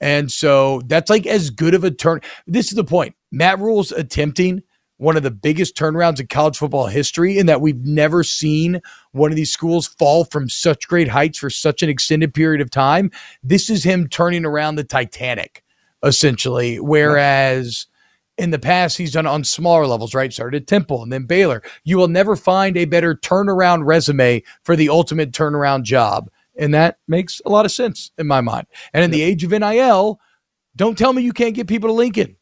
[0.02, 2.22] And so that's like as good of a turn.
[2.46, 3.16] This is the point.
[3.32, 4.64] Matt Rhule's attempting
[4.98, 9.32] one of the biggest turnarounds in college football history in that we've never seen one
[9.32, 13.12] of these schools fall from such great heights for such an extended period of time.
[13.42, 15.64] This is him turning around the Titanic,
[16.04, 16.80] essentially.
[16.80, 17.88] Whereas
[18.38, 20.34] in the past, he's done on smaller levels, right?
[20.34, 21.62] Started at Temple and then Baylor.
[21.84, 27.00] You will never find a better turnaround resume for the ultimate turnaround job and that
[27.08, 28.67] makes a lot of sense in my mind.
[28.93, 30.19] And in the age of NIL,
[30.76, 32.36] don't tell me you can't get people to Lincoln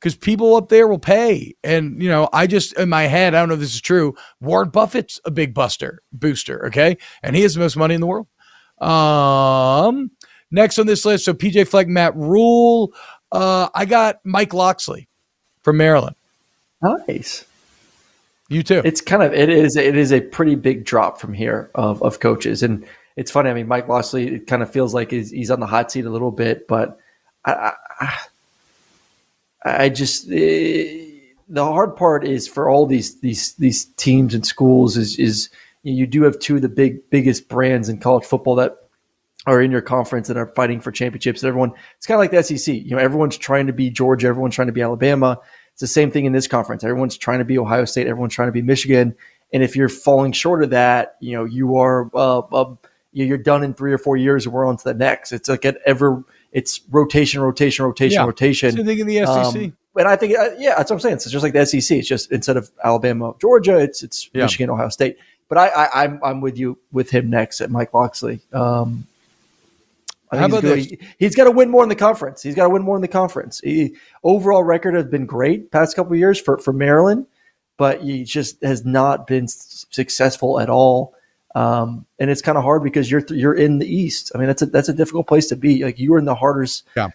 [0.00, 1.54] because people up there will pay.
[1.64, 4.14] And, you know, I just, in my head, I don't know if this is true.
[4.40, 6.66] Warren Buffett's a big buster, booster.
[6.66, 6.96] Okay.
[7.22, 8.28] And he has the most money in the world.
[8.78, 10.10] Um,
[10.50, 12.92] next on this list, so PJ Fleck, Matt Rhule.
[13.32, 15.08] Uh, I got Mike Locksley
[15.68, 16.16] from Maryland.
[16.80, 17.44] Nice.
[18.48, 18.80] You too.
[18.82, 22.20] It's kind of it is it is a pretty big drop from here of of
[22.20, 23.50] coaches, and it's funny.
[23.50, 26.06] I mean, Mike Locksley, it kind of feels like he's, he's on the hot seat
[26.06, 26.98] a little bit, but
[27.44, 28.18] I, I,
[29.62, 31.04] I just eh,
[31.50, 35.50] the hard part is for all these these these teams and schools is is
[35.82, 38.78] you do have two of the big biggest brands in college football that
[39.46, 41.42] are in your conference and are fighting for championships.
[41.42, 42.74] And everyone, it's kind of like the SEC.
[42.74, 45.38] You know, everyone's trying to be Georgia, everyone's trying to be Alabama.
[45.78, 46.82] It's the same thing in this conference.
[46.82, 49.14] Everyone's trying to be Ohio State, everyone's trying to be Michigan.
[49.52, 52.74] And if you're falling short of that, you know, you are uh, uh,
[53.12, 55.30] you're done in three or four years and we're on to the next.
[55.30, 58.24] It's like an ever, it's rotation, rotation, rotation, yeah.
[58.24, 58.72] rotation.
[58.72, 59.28] Same thing in the SEC.
[59.28, 61.14] Um, and I think, uh, yeah, that's what I'm saying.
[61.14, 61.96] It's just like the SEC.
[61.96, 64.42] It's just instead of Alabama, Georgia, it's it's yeah.
[64.42, 65.16] Michigan, Ohio State.
[65.48, 68.40] But I, I, am I'm, I'm with you with him next at Mike Locksley.
[68.52, 69.06] Um,
[70.30, 70.98] How about he's, this?
[71.18, 72.42] He, has got to win more in the conference.
[72.42, 73.60] He's got to win more in the conference.
[73.60, 77.26] He, overall record has been great past couple years for, for Maryland,
[77.76, 81.14] but he just has not been successful at all.
[81.54, 84.30] Um, and it's kind of hard because you're you're in the East.
[84.34, 85.82] I mean, that's a that's a difficult place to be.
[85.82, 86.84] Like you are in the hardest.
[86.96, 87.08] Yeah.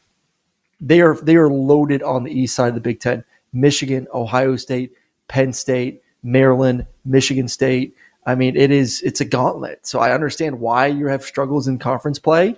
[0.82, 3.24] They are they are loaded on the East side of the Big Ten.
[3.54, 4.94] Michigan, Ohio State,
[5.28, 7.96] Penn State, Maryland, Michigan State.
[8.26, 9.86] I mean, it is it's a gauntlet.
[9.86, 12.56] So I understand why you have struggles in conference play,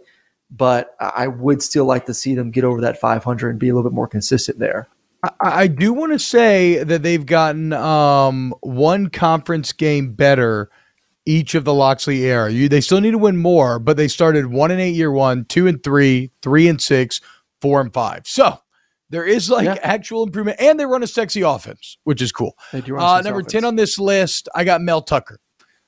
[0.51, 3.75] but I would still like to see them get over that 500 and be a
[3.75, 4.88] little bit more consistent there.
[5.23, 10.69] I, I do want to say that they've gotten um, one conference game better
[11.25, 12.51] each of the Locksley era.
[12.51, 15.45] You, they still need to win more, but they started one and eight year one,
[15.45, 17.21] two and three, three and six,
[17.62, 18.27] four and five.
[18.27, 18.60] So
[19.10, 19.79] there is like yeah.
[19.81, 22.55] actual improvement, and they run a sexy offense, which is cool.
[22.71, 22.77] Uh,
[23.23, 23.51] number offense.
[23.51, 25.39] ten on this list, I got Mel Tucker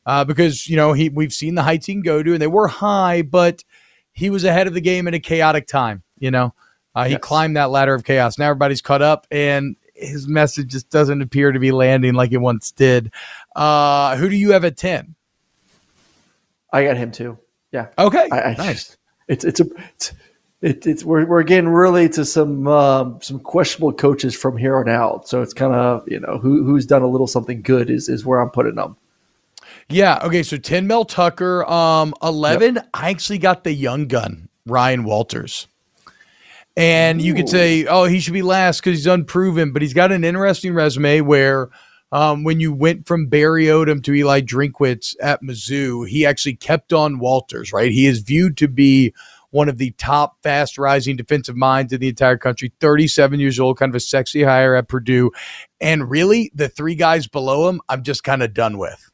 [0.06, 2.48] uh, because you know he we've seen the heights he can go to, and they
[2.48, 3.64] were high, but
[4.18, 6.02] he was ahead of the game in a chaotic time.
[6.18, 6.54] You know,
[6.96, 7.22] uh, he yes.
[7.22, 8.40] climbed that ladder of chaos.
[8.40, 12.38] Now everybody's caught up, and his message just doesn't appear to be landing like it
[12.38, 13.12] once did.
[13.56, 15.14] Uh, who do you have at ten?
[16.74, 17.38] I got him too.
[17.72, 17.90] Yeah.
[18.00, 18.28] Okay.
[18.32, 18.98] I, I, nice.
[19.28, 20.14] It's it's a it's,
[20.62, 24.90] it, it's we're, we're getting really to some um, some questionable coaches from here on
[24.90, 25.28] out.
[25.28, 28.26] So it's kind of you know who who's done a little something good is is
[28.26, 28.98] where I'm putting them.
[29.90, 30.20] Yeah.
[30.24, 30.44] Okay.
[30.44, 31.66] So ten Mel Tucker.
[31.66, 32.76] Um, eleven.
[32.76, 32.90] Yep.
[32.94, 35.68] I actually got the young gun Ryan Walters.
[36.76, 37.24] And Ooh.
[37.24, 40.24] you could say, oh, he should be last because he's unproven, but he's got an
[40.24, 41.70] interesting resume where
[42.12, 46.94] um, when you went from Barry Odom to Eli Drinkwitz at Mizzou, he actually kept
[46.94, 47.92] on Walters, right?
[47.92, 49.14] He is viewed to be
[49.50, 53.78] one of the top fast rising defensive minds in the entire country, 37 years old,
[53.78, 55.32] kind of a sexy hire at Purdue.
[55.82, 59.10] And really, the three guys below him, I'm just kind of done with.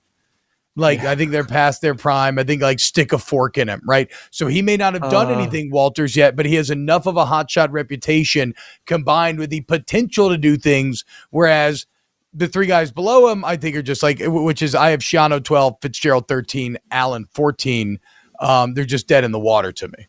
[0.76, 1.12] Like, yeah.
[1.12, 2.40] I think they're past their prime.
[2.40, 4.10] I think, like, stick a fork in him, right?
[4.32, 7.16] So he may not have done uh, anything, Walters, yet, but he has enough of
[7.16, 8.56] a hotshot reputation
[8.86, 11.06] combined with the potential to do things.
[11.30, 11.86] Whereas
[12.34, 15.44] the three guys below him, I think, are just like, which is I have Schiano
[15.44, 18.00] 12, Fitzgerald 13, Allen 14.
[18.40, 20.08] Um, they're just dead in the water to me.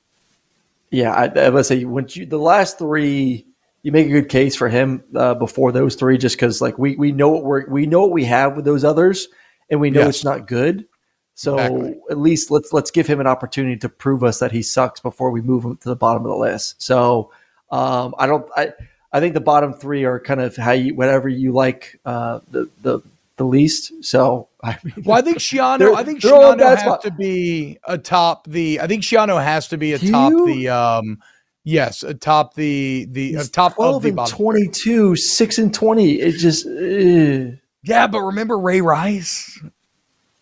[0.90, 3.46] Yeah, I, I would say when you the last three,
[3.82, 6.94] you make a good case for him uh, before those three, just because like we
[6.94, 9.26] we know what we we know what we have with those others,
[9.70, 10.16] and we know yes.
[10.16, 10.86] it's not good.
[11.34, 12.00] So exactly.
[12.10, 15.30] at least let's let's give him an opportunity to prove us that he sucks before
[15.30, 16.80] we move him to the bottom of the list.
[16.80, 17.32] So
[17.70, 18.72] um, I don't I
[19.12, 22.70] I think the bottom three are kind of how you whatever you like uh, the
[22.82, 23.00] the
[23.36, 24.04] the least.
[24.04, 25.94] So I mean, well, I think Schiano.
[25.94, 27.02] I think Schiano has spot.
[27.02, 28.80] to be atop the.
[28.80, 30.68] I think Schiano has to be atop the.
[30.68, 31.20] Um,
[31.64, 34.36] yes, atop the the uh, top of the bottom.
[34.36, 36.20] Twenty two, six and twenty.
[36.20, 36.66] It just.
[36.66, 37.56] Uh.
[37.84, 39.60] Yeah, but remember Ray Rice.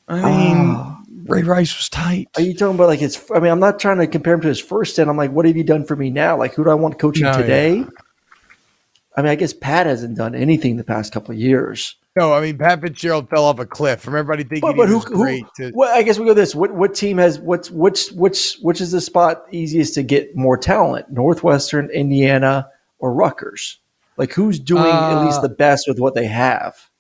[0.09, 0.77] I mean.
[0.77, 2.29] Uh, Ray Rice was tight.
[2.37, 3.31] Are you talking about like his?
[3.33, 5.09] I mean, I'm not trying to compare him to his first stint.
[5.09, 6.37] I'm like, what have you done for me now?
[6.37, 7.77] Like, who do I want coaching no, today?
[7.77, 7.87] Yeah.
[9.17, 11.97] I mean, I guess Pat hasn't done anything the past couple of years.
[12.15, 14.95] No, I mean Pat Fitzgerald fell off a cliff from everybody thinking but, but he
[14.95, 15.45] was who, great.
[15.57, 16.55] Who, to- well, I guess we go this.
[16.55, 20.59] What what team has what's which which which is the spot easiest to get more
[20.59, 21.11] talent?
[21.11, 23.79] Northwestern, Indiana, or Rutgers?
[24.19, 26.91] Like who's doing uh, at least the best with what they have?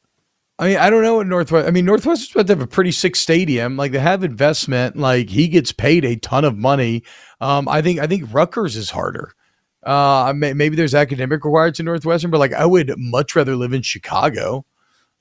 [0.62, 1.66] I mean, I don't know what Northwest.
[1.66, 3.76] I mean, Northwestern's about to have a pretty sick stadium.
[3.76, 4.96] Like they have investment.
[4.96, 7.02] Like he gets paid a ton of money.
[7.40, 9.34] Um, I think I think Rutgers is harder.
[9.82, 13.82] Uh, maybe there's academic requirements in Northwestern, but like I would much rather live in
[13.82, 14.64] Chicago.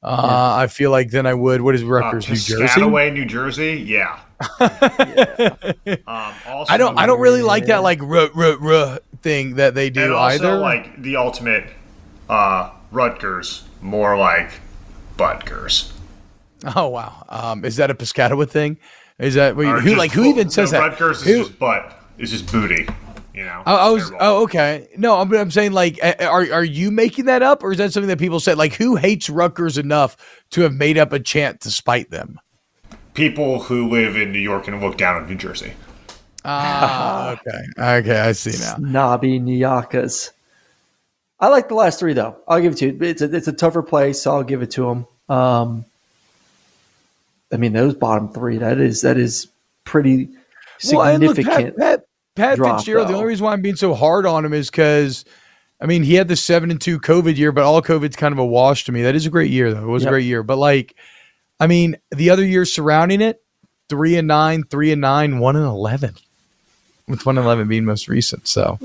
[0.04, 0.56] Uh, yeah.
[0.58, 1.62] I feel like than I would.
[1.62, 2.82] What is Rutgers, uh, New Jersey?
[2.82, 3.84] Away, New Jersey.
[3.84, 4.19] Yeah.
[4.60, 5.56] yeah.
[5.88, 6.34] Um,
[6.69, 6.99] I don't.
[6.99, 10.58] I don't really like that like ruh, ruh, ruh thing that they do also, either.
[10.58, 11.65] Like the ultimate
[12.30, 14.51] uh, Rutgers, more like
[15.17, 15.93] Butgers.
[16.76, 17.26] Oh wow.
[17.30, 18.78] Um, is that a Piscataway thing?
[19.19, 20.80] Is that who like who even says that?
[20.80, 21.38] Rutgers is who?
[21.39, 21.97] just butt.
[22.17, 22.88] It's just booty.
[23.34, 24.89] You know, I, I was oh okay.
[24.97, 28.10] No, I'm, I'm saying like, are are you making that up, or is that something
[28.10, 28.58] that people said?
[28.58, 30.17] Like, who hates Rutgers enough
[30.52, 32.39] to have made up a chant to spite them?
[33.13, 35.74] People who live in New York and look down on New Jersey.
[36.43, 38.76] Ah, okay, okay, I see now.
[38.76, 40.32] Snobby Nyakas.
[41.41, 42.38] I like the last three though.
[42.47, 42.97] I'll give it to you.
[43.01, 45.08] It's a it's a tougher place, so I'll give it to them.
[45.27, 45.86] Um,
[47.51, 49.47] I mean, those bottom three that is that is
[49.84, 50.30] pretty
[50.80, 51.47] significant.
[51.47, 52.05] Well, look, Pat, Pat,
[52.36, 53.11] Pat drop, Fitzgerald, though.
[53.11, 55.26] the only reason why I'm being so hard on him is because,
[55.82, 58.39] I mean, he had the seven and two COVID year, but all COVID's kind of
[58.39, 59.01] a wash to me.
[59.01, 59.84] That is a great year, though.
[59.84, 60.09] It was yep.
[60.09, 60.43] a great year.
[60.43, 60.95] But, like,
[61.59, 63.41] I mean, the other years surrounding it,
[63.89, 66.15] three and nine, three and nine, one and 11,
[67.07, 68.47] with one and 11 being most recent.
[68.47, 68.80] So,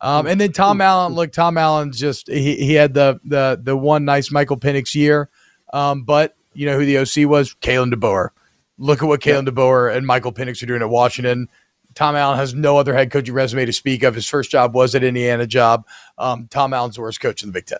[0.00, 3.76] um, and then Tom Allen, look, Tom Allen's just, he, he had the, the, the
[3.76, 5.28] one nice Michael Penix year.
[5.72, 7.54] Um, but you know who the OC was?
[7.60, 8.30] Kalen DeBoer.
[8.78, 9.54] Look at what Kalen yep.
[9.54, 11.48] DeBoer and Michael Penix are doing at Washington
[11.94, 14.14] Tom Allen has no other head coaching resume to speak of.
[14.14, 15.86] His first job was at Indiana job.
[16.18, 17.78] Um, Tom Allen's the worst coach in the Big Ten.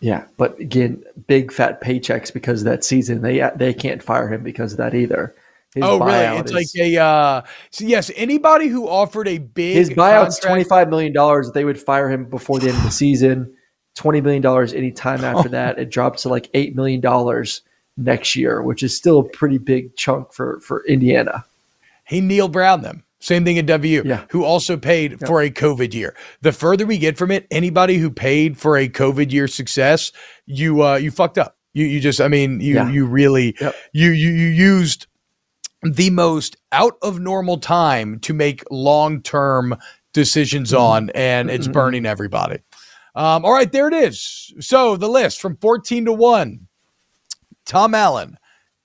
[0.00, 3.20] Yeah, but again, big fat paychecks because of that season.
[3.20, 5.34] They they can't fire him because of that either.
[5.74, 6.38] His oh, really?
[6.38, 8.10] It's is, like a uh, so yes.
[8.16, 11.52] Anybody who offered a big his buyout's twenty five million dollars.
[11.52, 13.54] They would fire him before the end of the season.
[13.94, 15.52] Twenty million dollars any time after oh.
[15.52, 15.78] that.
[15.78, 17.62] It drops to like eight million dollars
[17.96, 21.44] next year, which is still a pretty big chunk for for Indiana.
[22.04, 23.04] He Neal Brown them.
[23.20, 24.24] Same thing at W, yeah.
[24.30, 25.26] who also paid yep.
[25.26, 26.16] for a COVID year.
[26.40, 30.10] The further we get from it, anybody who paid for a COVID year success,
[30.46, 31.56] you uh, you fucked up.
[31.74, 32.90] You you just I mean you yeah.
[32.90, 33.76] you really yep.
[33.92, 35.06] you you you used
[35.82, 39.76] the most out of normal time to make long term
[40.12, 40.82] decisions mm-hmm.
[40.82, 41.72] on, and it's mm-hmm.
[41.72, 42.58] burning everybody.
[43.14, 44.52] Um, all right, there it is.
[44.60, 46.66] So the list from 14 to 1
[47.66, 48.36] Tom Allen,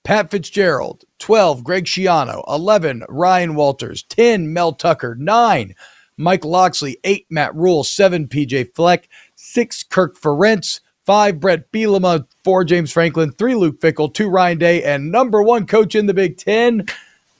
[0.04, 5.74] Pat Fitzgerald, 12, Greg Schiano, 11, Ryan Walters, 10, Mel Tucker, 9,
[6.16, 12.26] Mike Locksley, 8, Matt Rhule, 7, PJ Fleck, 6, Kirk Ferentz, Five, Bret Bielema.
[12.44, 13.32] Four, James Franklin.
[13.32, 14.82] Three, Luke Fickell, Two, Ryan Day.
[14.82, 16.86] And number one coach in the Big Ten,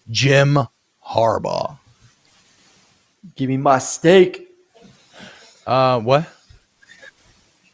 [0.09, 0.59] Jim
[1.07, 1.77] Harbaugh.
[3.35, 4.49] Give me my steak.
[5.67, 6.29] Uh, what?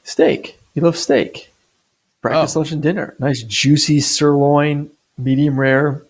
[0.03, 0.59] Steak.
[0.75, 1.53] You love steak.
[2.23, 2.61] Breakfast, oh.
[2.61, 3.15] lunch, and dinner.
[3.19, 6.03] Nice, juicy sirloin, medium rare.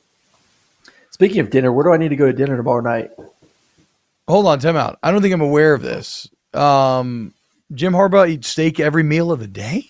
[1.11, 3.11] Speaking of dinner, where do I need to go to dinner tomorrow night?
[4.29, 4.99] Hold on, time out.
[5.03, 6.29] I don't think I'm aware of this.
[6.55, 7.35] Um,
[7.75, 9.87] Jim Harbaugh eat steak every meal of the day?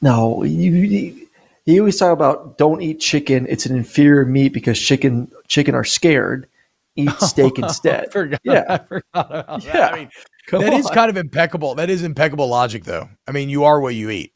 [0.00, 1.28] No, you, you,
[1.64, 3.46] he always talk about don't eat chicken.
[3.48, 6.48] It's an inferior meat because chicken chicken are scared.
[6.96, 8.10] Eat steak instead.
[8.12, 9.72] Forgot, yeah, I forgot yeah.
[9.72, 9.92] That.
[9.92, 10.10] I mean,
[10.50, 11.74] that is kind of impeccable.
[11.74, 13.08] That is impeccable logic, though.
[13.26, 14.32] I mean, you are what you eat,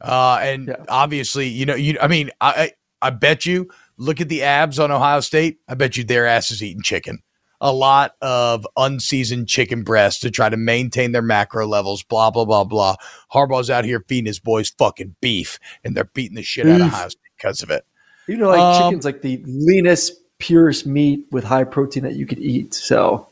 [0.00, 0.84] uh, and yeah.
[0.88, 1.98] obviously, you know, you.
[2.00, 2.72] I mean, I,
[3.02, 5.58] I I bet you look at the abs on Ohio State.
[5.68, 7.22] I bet you their ass is eating chicken
[7.62, 12.44] a lot of unseasoned chicken breasts to try to maintain their macro levels, blah, blah,
[12.44, 12.96] blah, blah.
[13.32, 16.74] Harbaugh's out here feeding his boys fucking beef, and they're beating the shit beef.
[16.74, 17.08] out of Ohio
[17.38, 17.86] because of it.
[18.26, 22.26] You know, like um, chicken's like the leanest, purest meat with high protein that you
[22.26, 22.74] could eat.
[22.74, 23.28] So,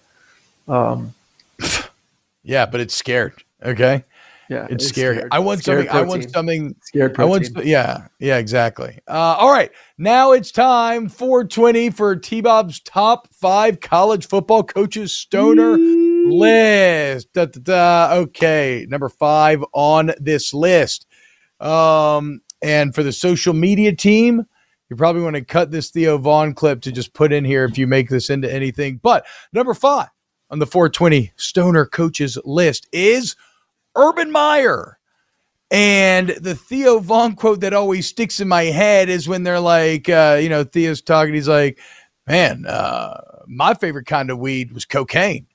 [0.69, 1.13] um,
[2.45, 3.43] yeah, but it's scared.
[3.65, 4.05] Okay.
[4.51, 5.19] Yeah, it's, it's scary.
[5.19, 5.29] Scared.
[5.33, 5.93] I want scared something.
[5.93, 6.07] Protein.
[6.07, 6.77] I want something.
[6.83, 7.29] Scared protein.
[7.29, 7.67] I want.
[7.67, 8.99] Yeah, yeah, exactly.
[9.07, 15.13] Uh, all right, now it's time 420 for T Bob's top five college football coaches
[15.13, 17.33] stoner list.
[17.33, 18.15] Da, da, da.
[18.23, 21.07] Okay, number five on this list.
[21.61, 24.45] Um, and for the social media team,
[24.89, 27.79] you probably want to cut this Theo Von clip to just put in here if
[27.79, 28.99] you make this into anything.
[29.01, 30.09] But number five
[30.51, 33.37] on the 420 stoner coaches list is
[33.97, 34.99] Urban Meyer.
[35.71, 40.09] And the Theo Von quote that always sticks in my head is when they're like,
[40.09, 41.35] uh, you know, Theo's talking.
[41.35, 41.79] He's like,
[42.27, 45.47] man, uh, my favorite kind of weed was cocaine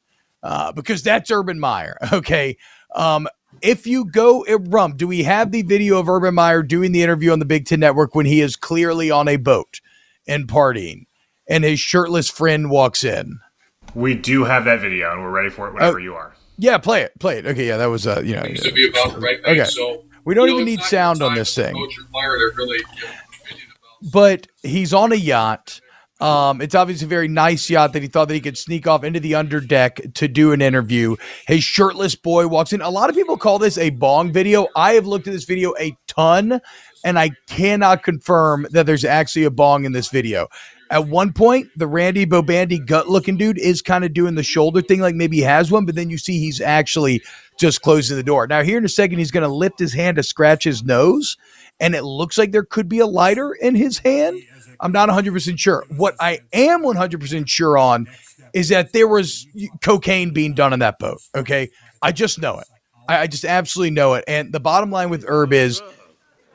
[0.41, 1.97] uh, because that's Urban Meyer.
[2.13, 2.57] Okay.
[2.93, 3.27] Um,
[3.61, 7.03] if you go uh, rum, do we have the video of Urban Meyer doing the
[7.03, 9.81] interview on the Big Ten Network when he is clearly on a boat
[10.27, 11.07] and partying
[11.47, 13.39] and his shirtless friend walks in?
[13.93, 16.35] We do have that video and we're ready for it whenever oh, you are.
[16.57, 17.17] Yeah, play it.
[17.19, 17.45] Play it.
[17.45, 18.43] Okay, yeah, that was uh, you know.
[18.43, 19.39] Seems to be about right.
[19.45, 21.75] Okay, so we don't even need sound on this thing.
[21.75, 22.81] Really
[24.11, 25.81] but he's on a yacht.
[26.21, 29.03] Um, it's obviously a very nice yacht that he thought that he could sneak off
[29.03, 31.17] into the underdeck to do an interview.
[31.45, 32.81] His shirtless boy walks in.
[32.81, 34.67] A lot of people call this a bong video.
[34.75, 36.61] I have looked at this video a ton,
[37.03, 40.47] and I cannot confirm that there's actually a bong in this video.
[40.89, 44.81] At one point, the Randy Bobandy gut looking dude is kind of doing the shoulder
[44.81, 47.23] thing, like maybe he has one, but then you see he's actually
[47.57, 48.47] just closing the door.
[48.47, 51.37] Now, here in a second, he's going to lift his hand to scratch his nose,
[51.79, 54.41] and it looks like there could be a lighter in his hand.
[54.79, 55.85] I'm not 100% sure.
[55.95, 58.07] What I am 100% sure on
[58.53, 59.47] is that there was
[59.81, 61.19] cocaine being done on that boat.
[61.35, 61.69] Okay.
[62.01, 62.67] I just know it.
[63.07, 64.23] I, I just absolutely know it.
[64.27, 65.81] And the bottom line with Herb is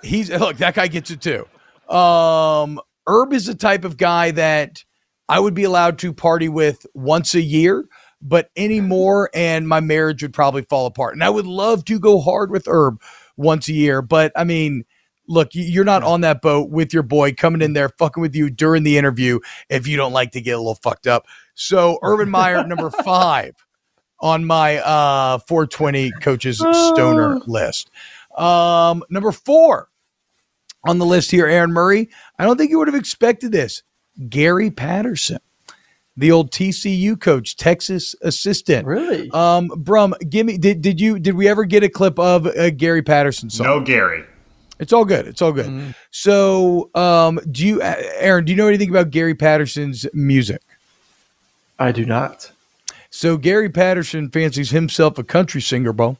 [0.03, 1.47] he's, look, that guy gets it too.
[1.95, 4.85] Um, Herb is the type of guy that
[5.29, 7.87] I would be allowed to party with once a year,
[8.21, 11.15] but anymore, and my marriage would probably fall apart.
[11.15, 13.01] And I would love to go hard with Herb
[13.37, 14.85] once a year, but I mean,
[15.31, 18.51] look, you're not on that boat with your boy coming in there fucking with you
[18.51, 21.27] during the interview if you don't like to get a little fucked up.
[21.55, 23.55] So Urban Meyer, number five
[24.19, 27.91] on my uh 420 coaches stoner list.
[28.37, 29.89] Um, number four,
[30.87, 32.11] on the list here, Aaron Murray.
[32.39, 33.83] I don't think you would have expected this.
[34.29, 35.39] Gary Patterson,
[36.17, 38.87] the old TCU coach, Texas assistant.
[38.87, 39.31] Really?
[39.31, 40.59] Um, Brum, give me.
[40.59, 43.67] Did did you did we ever get a clip of a Gary Patterson song?
[43.67, 44.25] No, Gary.
[44.81, 45.29] It's all good.
[45.29, 45.67] It's all good.
[45.67, 45.91] Mm-hmm.
[46.11, 48.45] So, um, do you, Aaron?
[48.45, 50.63] Do you know anything about Gary Patterson's music?
[51.79, 52.51] I do not.
[53.11, 56.17] So Gary Patterson fancies himself a country singer, bro,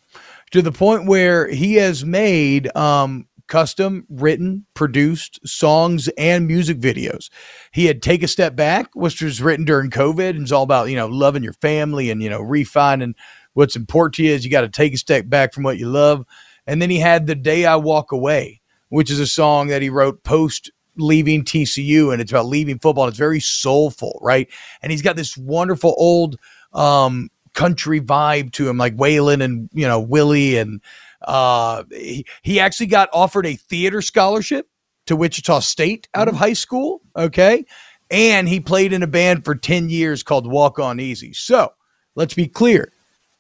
[0.51, 7.31] to the point where he has made um, custom written, produced songs and music videos.
[7.73, 10.89] He had Take a Step Back, which was written during COVID and it's all about,
[10.89, 13.15] you know, loving your family and, you know, refining
[13.55, 15.89] what's important to you is you got to take a step back from what you
[15.89, 16.25] love.
[16.67, 19.91] And then he had The Day I Walk Away, which is a song that he
[19.91, 23.09] wrote post leaving TCU and it's about leaving football.
[23.09, 24.49] It's very soulful, right?
[24.83, 26.39] And he's got this wonderful old
[26.73, 30.81] um, country vibe to him, like Waylon and you know Willie, and
[31.23, 34.69] uh, he he actually got offered a theater scholarship
[35.07, 36.45] to Wichita State out of mm-hmm.
[36.45, 37.03] high school.
[37.17, 37.65] Okay,
[38.11, 41.33] and he played in a band for ten years called Walk On Easy.
[41.33, 41.73] So
[42.15, 42.93] let's be clear.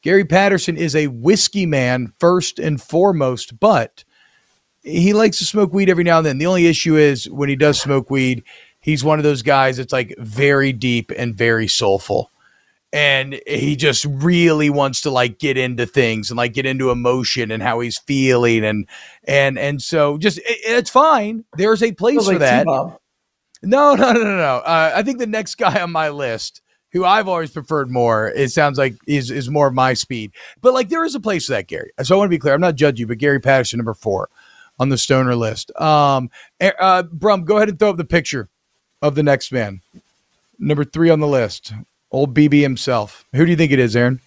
[0.03, 4.05] Gary Patterson is a whiskey man first and foremost, but
[4.83, 6.39] he likes to smoke weed every now and then.
[6.39, 8.43] The only issue is when he does smoke weed,
[8.81, 12.31] he's one of those guys that's like very deep and very soulful
[12.93, 17.51] and he just really wants to like get into things and like get into emotion
[17.51, 18.89] and how he's feeling and
[19.25, 22.99] and and so just it, it's fine there's a place for that T-Bob.
[23.63, 27.05] no no no no no uh, i think the next guy on my list who
[27.05, 30.31] i've always preferred more it sounds like is is more of my speed
[30.61, 32.55] but like there is a place for that gary so i want to be clear
[32.55, 34.29] i'm not judging you but gary patterson number four
[34.79, 36.31] on the stoner list um
[36.61, 38.49] uh brum go ahead and throw up the picture
[39.03, 39.81] of the next man
[40.59, 41.73] number three on the list
[42.13, 43.25] Old BB himself.
[43.33, 44.21] Who do you think it is, Aaron?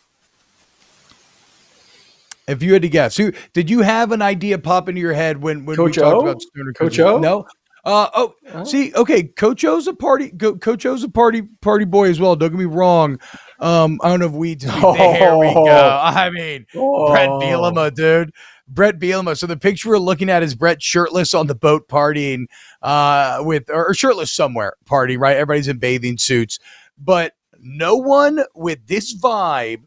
[2.47, 5.41] If you had to guess, who did you have an idea pop into your head
[5.41, 6.21] when when Coach we talked o?
[6.21, 7.17] about Stoner Coach O?
[7.17, 7.47] No.
[7.85, 10.29] Uh, oh, oh, see, okay, Coach O's a party.
[10.29, 12.35] Coach O's a party party boy as well.
[12.35, 13.19] Don't get me wrong.
[13.59, 14.57] Um, I don't know if we.
[14.67, 14.93] Oh.
[15.13, 15.99] There we go.
[16.03, 17.11] I mean, oh.
[17.11, 18.31] Bret Bielema, dude.
[18.69, 19.37] Bret Bielema.
[19.37, 22.45] So the picture we're looking at is Bret shirtless on the boat partying,
[22.81, 25.17] uh, with or shirtless somewhere party.
[25.17, 26.59] Right, everybody's in bathing suits,
[26.97, 29.83] but no one with this vibe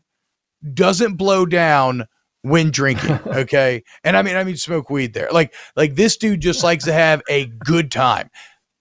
[0.74, 2.07] doesn't blow down
[2.47, 3.18] when drinking.
[3.36, 3.82] Okay.
[4.03, 5.28] and I mean, I mean, smoke weed there.
[5.30, 8.30] Like, like this dude just likes to have a good time.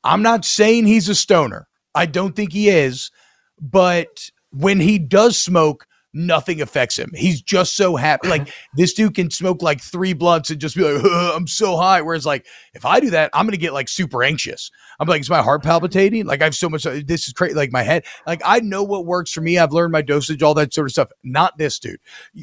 [0.04, 1.68] I'm not saying he's a stoner.
[1.94, 3.12] I don't think he is.
[3.60, 7.12] But when he does smoke, nothing affects him.
[7.14, 8.30] He's just so happy.
[8.30, 11.04] Like this dude can smoke like three blunts and just be like,
[11.36, 12.02] I'm so high.
[12.02, 14.72] Whereas like if I do that, I'm gonna get like super anxious.
[15.00, 16.26] I'm like, is my heart palpitating?
[16.26, 16.86] Like I have so much.
[16.86, 17.54] Uh, this is crazy.
[17.54, 18.06] Like my head.
[18.26, 19.58] Like I know what works for me.
[19.58, 21.10] I've learned my dosage, all that sort of stuff.
[21.24, 22.00] Not this dude.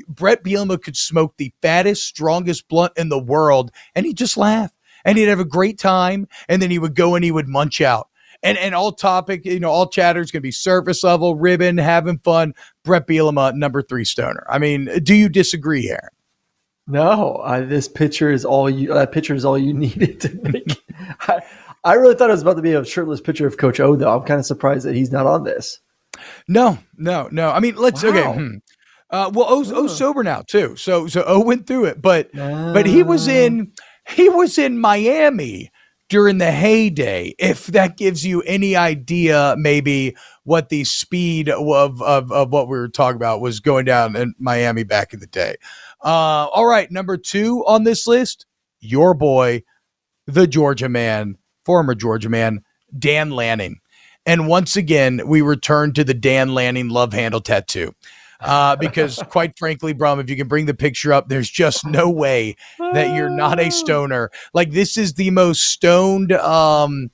[0.07, 4.71] Bret Bielema could smoke the fattest, strongest blunt in the world, and he'd just laugh
[5.05, 6.29] and he'd have a great time.
[6.49, 8.09] And then he would go and he would munch out
[8.43, 11.79] and and all topic, you know, all chatter is going to be surface level, ribbon,
[11.79, 12.55] having fun.
[12.85, 14.45] Bret Bielema, number three stoner.
[14.49, 16.11] I mean, do you disagree, Aaron?
[16.87, 18.93] No, I, this picture is all you.
[18.93, 20.83] That picture is all you needed to make.
[21.21, 21.41] I,
[21.85, 24.17] I really thought it was about to be a shirtless picture of Coach O, though.
[24.17, 25.81] I'm kind of surprised that he's not on this.
[26.49, 27.51] No, no, no.
[27.51, 28.11] I mean, let's wow.
[28.11, 28.33] okay.
[28.35, 28.57] Hmm.
[29.11, 32.73] Uh, well, O's, O's sober now too, so so O went through it, but uh.
[32.73, 33.73] but he was in
[34.09, 35.71] he was in Miami
[36.13, 42.31] during the heyday, if that gives you any idea, maybe what the speed of, of,
[42.31, 45.57] of what we were talking about was going down in Miami back in the day.
[46.05, 48.45] Uh, all right, number two on this list,
[48.79, 49.63] your boy,
[50.27, 52.63] the Georgia man, former Georgia man,
[52.99, 53.81] Dan Lanning.
[54.27, 57.95] And once again, we return to the Dan Lanning love handle tattoo
[58.43, 62.11] uh, because quite frankly, Brum, if you can bring the picture up, there's just no
[62.11, 64.31] way that you're not a stoner.
[64.55, 67.11] Like this is the most stoned um,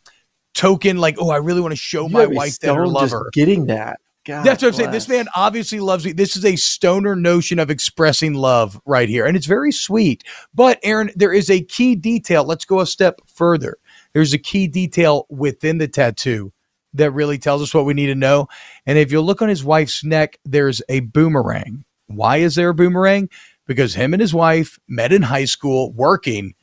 [0.55, 0.99] token.
[0.99, 3.31] Like, oh, I really want to show you my wife that I love her.
[3.33, 4.01] Getting that.
[4.29, 4.91] God That's what I'm saying.
[4.91, 6.13] This man obviously loves me.
[6.13, 9.25] This is a stoner notion of expressing love right here.
[9.25, 10.23] And it's very sweet.
[10.55, 12.45] But, Aaron, there is a key detail.
[12.45, 13.79] Let's go a step further.
[14.13, 16.53] There's a key detail within the tattoo
[16.95, 18.49] that really tells us what we need to know.
[18.87, 21.85] And if you look on his wife's neck, there's a boomerang.
[22.07, 23.29] Why is there a boomerang?
[23.67, 26.55] Because him and his wife met in high school working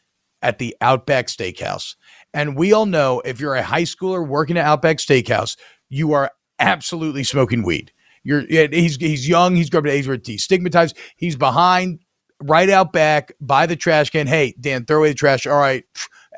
[0.42, 1.96] at the Outback Steakhouse.
[2.34, 5.56] And we all know if you're a high schooler working at Outback Steakhouse,
[5.90, 7.92] you are absolutely smoking weed.
[8.24, 10.98] You're he's he's young, he's to age where he's stigmatized.
[11.16, 12.00] He's behind
[12.42, 14.28] right out back by the trash can.
[14.28, 15.46] Hey, Dan, throw away the trash.
[15.46, 15.84] All right.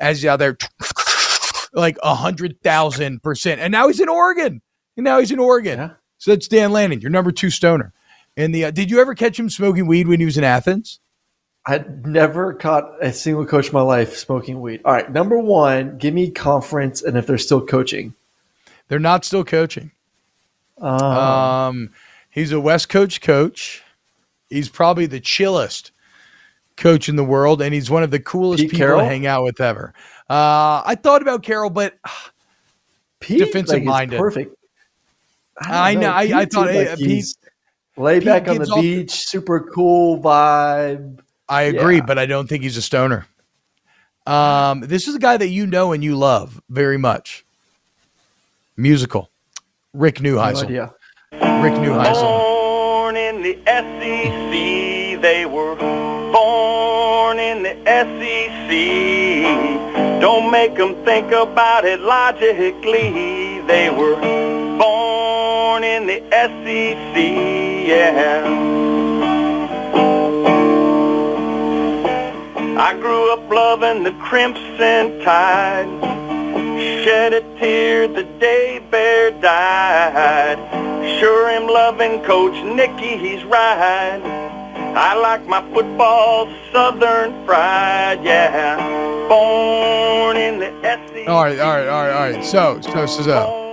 [0.00, 0.56] As he's out there
[1.72, 3.60] like a hundred thousand percent.
[3.60, 4.62] And now he's in Oregon.
[4.96, 5.78] And now he's in Oregon.
[5.78, 5.90] Yeah.
[6.18, 7.92] So that's Dan Lanning, your number two stoner.
[8.36, 11.00] And the uh, did you ever catch him smoking weed when he was in Athens?
[11.66, 14.80] I never caught a single coach in my life smoking weed.
[14.84, 18.14] All right, number one, give me conference and if they're still coaching.
[18.88, 19.90] They're not still coaching.
[20.80, 21.90] Um, um
[22.30, 23.82] he's a West Coast coach.
[24.48, 25.90] He's probably the chillest
[26.76, 29.00] coach in the world, and he's one of the coolest Pete people Carroll?
[29.00, 29.92] to hang out with ever.
[30.28, 31.98] Uh, I thought about Carroll, but
[33.20, 34.18] Pete, defensive like, minded.
[34.18, 34.54] Perfect.
[35.60, 36.10] I, I know.
[36.10, 37.26] I, I, thought like Pete,
[37.96, 41.20] lay back on the beach, super cool vibe.
[41.48, 42.04] I agree, yeah.
[42.04, 43.26] but I don't think he's a stoner.
[44.26, 47.46] Um, this is a guy that you know and you love very much.
[48.76, 49.30] Musical,
[49.94, 50.68] Rick Neuheisel.
[50.70, 50.92] No
[51.62, 52.22] Rick Neuheisel.
[52.22, 58.68] Born in the SEC, they were born in the SEC.
[60.20, 63.60] Don't make them think about it logically.
[63.66, 64.16] They were
[64.78, 67.16] born in the SEC,
[67.86, 68.44] yeah.
[72.80, 75.86] I grew up loving the Crimson Tide.
[77.04, 80.58] Shed a tear the day Bear died.
[81.20, 84.37] Sure am loving Coach Nicky, he's right.
[84.96, 88.76] I like my football southern fried, yeah.
[89.28, 91.28] Born in the SEC.
[91.28, 92.44] All right, all right, all right, all right.
[92.44, 93.68] So, so, so, so.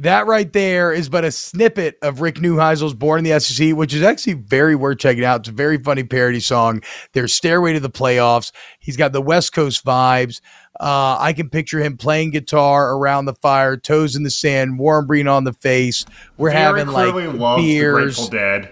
[0.00, 3.92] That right there is but a snippet of Rick Neuheisel's Born in the SEC, which
[3.92, 5.40] is actually very worth checking out.
[5.40, 6.82] It's a very funny parody song.
[7.12, 8.50] There's Stairway to the Playoffs.
[8.78, 10.40] He's got the West Coast vibes.
[10.80, 15.06] Uh, I can picture him playing guitar around the fire, toes in the sand, warm
[15.06, 16.06] breeze on the face.
[16.38, 17.14] We're Very having like
[17.58, 18.16] beers.
[18.16, 18.70] The Grateful Dead.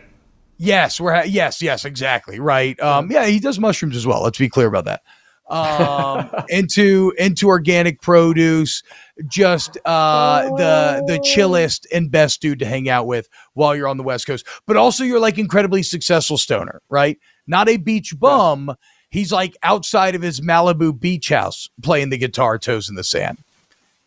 [0.59, 2.79] Yes, we're ha- yes, yes, exactly right.
[2.81, 4.23] Um, yeah, he does mushrooms as well.
[4.23, 5.03] Let's be clear about that.
[5.49, 8.83] Um, into into organic produce,
[9.29, 13.97] just uh, the the chillest and best dude to hang out with while you're on
[13.97, 14.47] the West Coast.
[14.67, 17.19] But also, you're like incredibly successful stoner, right?
[17.47, 18.67] Not a beach bum.
[18.69, 18.75] Yeah
[19.11, 23.39] He's like outside of his Malibu beach house playing the guitar, toes in the sand.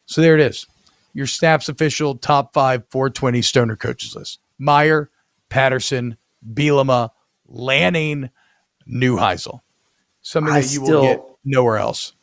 [0.05, 0.67] So there it is.
[1.13, 5.09] Your Snaps official top five 420 stoner coaches list Meyer,
[5.49, 6.17] Patterson,
[6.47, 7.11] Bielema,
[7.47, 8.29] Lanning,
[8.87, 9.61] Neuheisel.
[10.21, 12.13] Something that you still, will get nowhere else.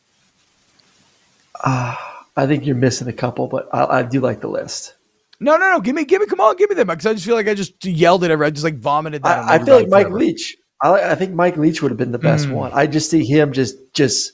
[1.63, 1.95] Uh,
[2.37, 4.95] I think you're missing a couple, but I, I do like the list.
[5.39, 5.79] No, no, no.
[5.81, 7.53] Give me, give me, come on, give me them because I just feel like I
[7.53, 8.47] just yelled at everyone.
[8.47, 9.39] I just like vomited that.
[9.39, 10.19] I, I feel like Mike forever.
[10.19, 10.57] Leach.
[10.81, 12.53] I, I think Mike Leach would have been the best mm.
[12.53, 12.71] one.
[12.73, 14.33] I just see him just just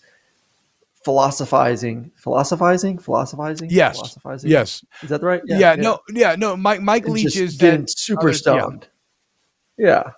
[1.03, 3.69] philosophizing, philosophizing, philosophizing.
[3.71, 4.51] Yes, philosophizing.
[4.51, 5.41] Yes, is that right?
[5.45, 5.81] Yeah, yeah, yeah.
[5.81, 6.55] no, yeah, no.
[6.57, 8.83] Mike Mike Leach is getting super stoned.
[8.83, 8.89] Yeah.
[9.77, 10.11] Yeah.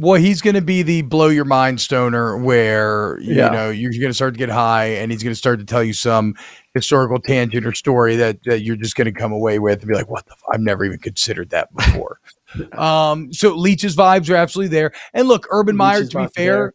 [0.00, 3.48] Well, he's going to be the blow your mind stoner where you yeah.
[3.48, 5.82] know you're going to start to get high, and he's going to start to tell
[5.82, 6.36] you some
[6.72, 9.94] historical tangent or story that, that you're just going to come away with and be
[9.94, 10.34] like, "What the?
[10.34, 12.20] F- I've never even considered that before."
[12.74, 14.92] um, so Leach's vibes are absolutely there.
[15.14, 16.74] And look, Urban Meyer, to be fair,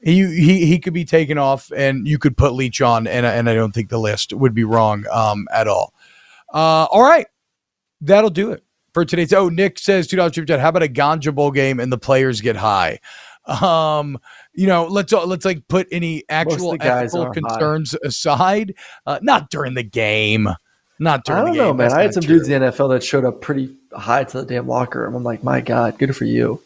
[0.00, 3.50] he, he he could be taken off, and you could put Leach on, and and
[3.50, 5.92] I don't think the list would be wrong um, at all.
[6.54, 7.26] Uh, all right,
[8.00, 8.62] that'll do it
[8.92, 9.32] for today's.
[9.32, 12.56] Oh, Nick says two dollars How about a ganja bowl game and the players get
[12.56, 13.00] high?
[13.46, 14.18] Um,
[14.52, 17.98] you know, let's let's like put any actual ethical concerns high.
[18.04, 18.74] aside.
[19.06, 20.48] Uh, not during the game.
[20.98, 21.42] Not during.
[21.42, 21.92] I don't know, man.
[21.92, 22.36] I had some true.
[22.36, 25.14] dudes in the NFL that showed up pretty high to the damn locker room.
[25.14, 26.62] I'm like, my god, good for you.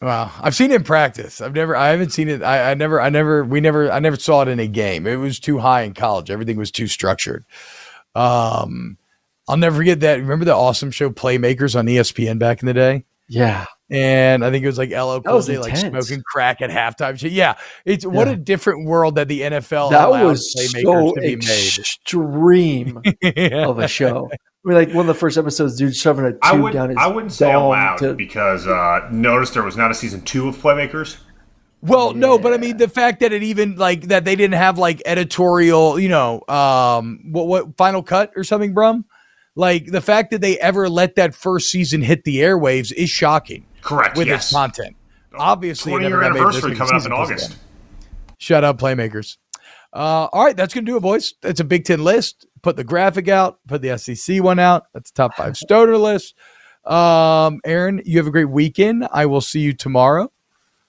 [0.00, 1.40] Wow, I've seen it in practice.
[1.40, 2.42] I've never, I haven't seen it.
[2.42, 5.06] I, I never, I never, we never, I never saw it in a game.
[5.06, 6.28] It was too high in college.
[6.28, 7.44] Everything was too structured.
[8.16, 8.98] Um,
[9.52, 10.18] I'll never forget that.
[10.18, 13.04] Remember the awesome show Playmakers on ESPN back in the day?
[13.28, 13.66] Yeah.
[13.90, 17.20] And I think it was like LL Cool J like smoking crack at halftime.
[17.30, 18.10] Yeah, it's yeah.
[18.10, 23.66] what a different world that the NFL that was so extreme yeah.
[23.66, 24.30] of a show.
[24.32, 26.88] I mean, like one of the first episodes, dude shoving a tube I would, down
[26.88, 30.48] his I wouldn't say allowed to, because uh, notice there was not a season two
[30.48, 31.18] of Playmakers.
[31.82, 32.20] Well, yeah.
[32.20, 35.02] no, but I mean the fact that it even like that they didn't have like
[35.04, 39.04] editorial, you know, um, what what Final Cut or something, Brum.
[39.54, 43.66] Like the fact that they ever let that first season hit the airwaves is shocking.
[43.82, 44.16] Correct.
[44.16, 44.44] With yes.
[44.44, 44.96] its content.
[45.34, 47.50] Obviously, 20 year anniversary coming up in August.
[47.50, 47.58] Again.
[48.38, 49.36] Shut up, playmakers.
[49.92, 51.34] Uh, all right, that's gonna do it, boys.
[51.42, 52.46] It's a Big Ten list.
[52.62, 53.58] Put the graphic out.
[53.66, 54.86] Put the SEC one out.
[54.94, 56.34] That's top five stoner list.
[56.84, 59.06] Um, Aaron, you have a great weekend.
[59.12, 60.32] I will see you tomorrow.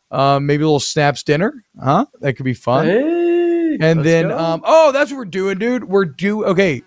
[0.10, 2.06] Um, maybe a little snaps dinner, huh?
[2.22, 2.86] That could be fun.
[2.86, 5.84] Hey, and then, um, oh, that's what we're doing, dude.
[5.84, 6.84] We're do okay.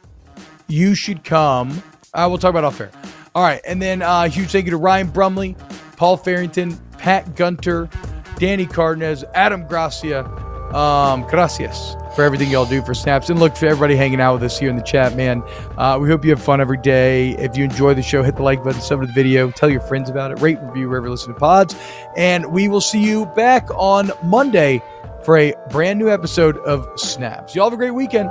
[0.68, 1.82] You should come.
[2.12, 2.90] Uh, we'll talk about off air.
[3.34, 5.56] All right, and then uh, huge thank you to Ryan Brumley,
[5.96, 7.88] Paul Farrington, Pat Gunter,
[8.38, 10.24] Danny Cardenas, Adam Gracia.
[10.74, 13.30] Um, gracias for everything y'all do for Snaps.
[13.30, 15.42] And look for everybody hanging out with us here in the chat, man.
[15.76, 17.30] Uh, we hope you have fun every day.
[17.36, 19.80] If you enjoy the show, hit the like button, sub to the video, tell your
[19.82, 21.76] friends about it, rate, review wherever you listen to pods.
[22.16, 24.82] And we will see you back on Monday
[25.24, 27.54] for a brand new episode of Snaps.
[27.54, 28.30] Y'all have a great weekend.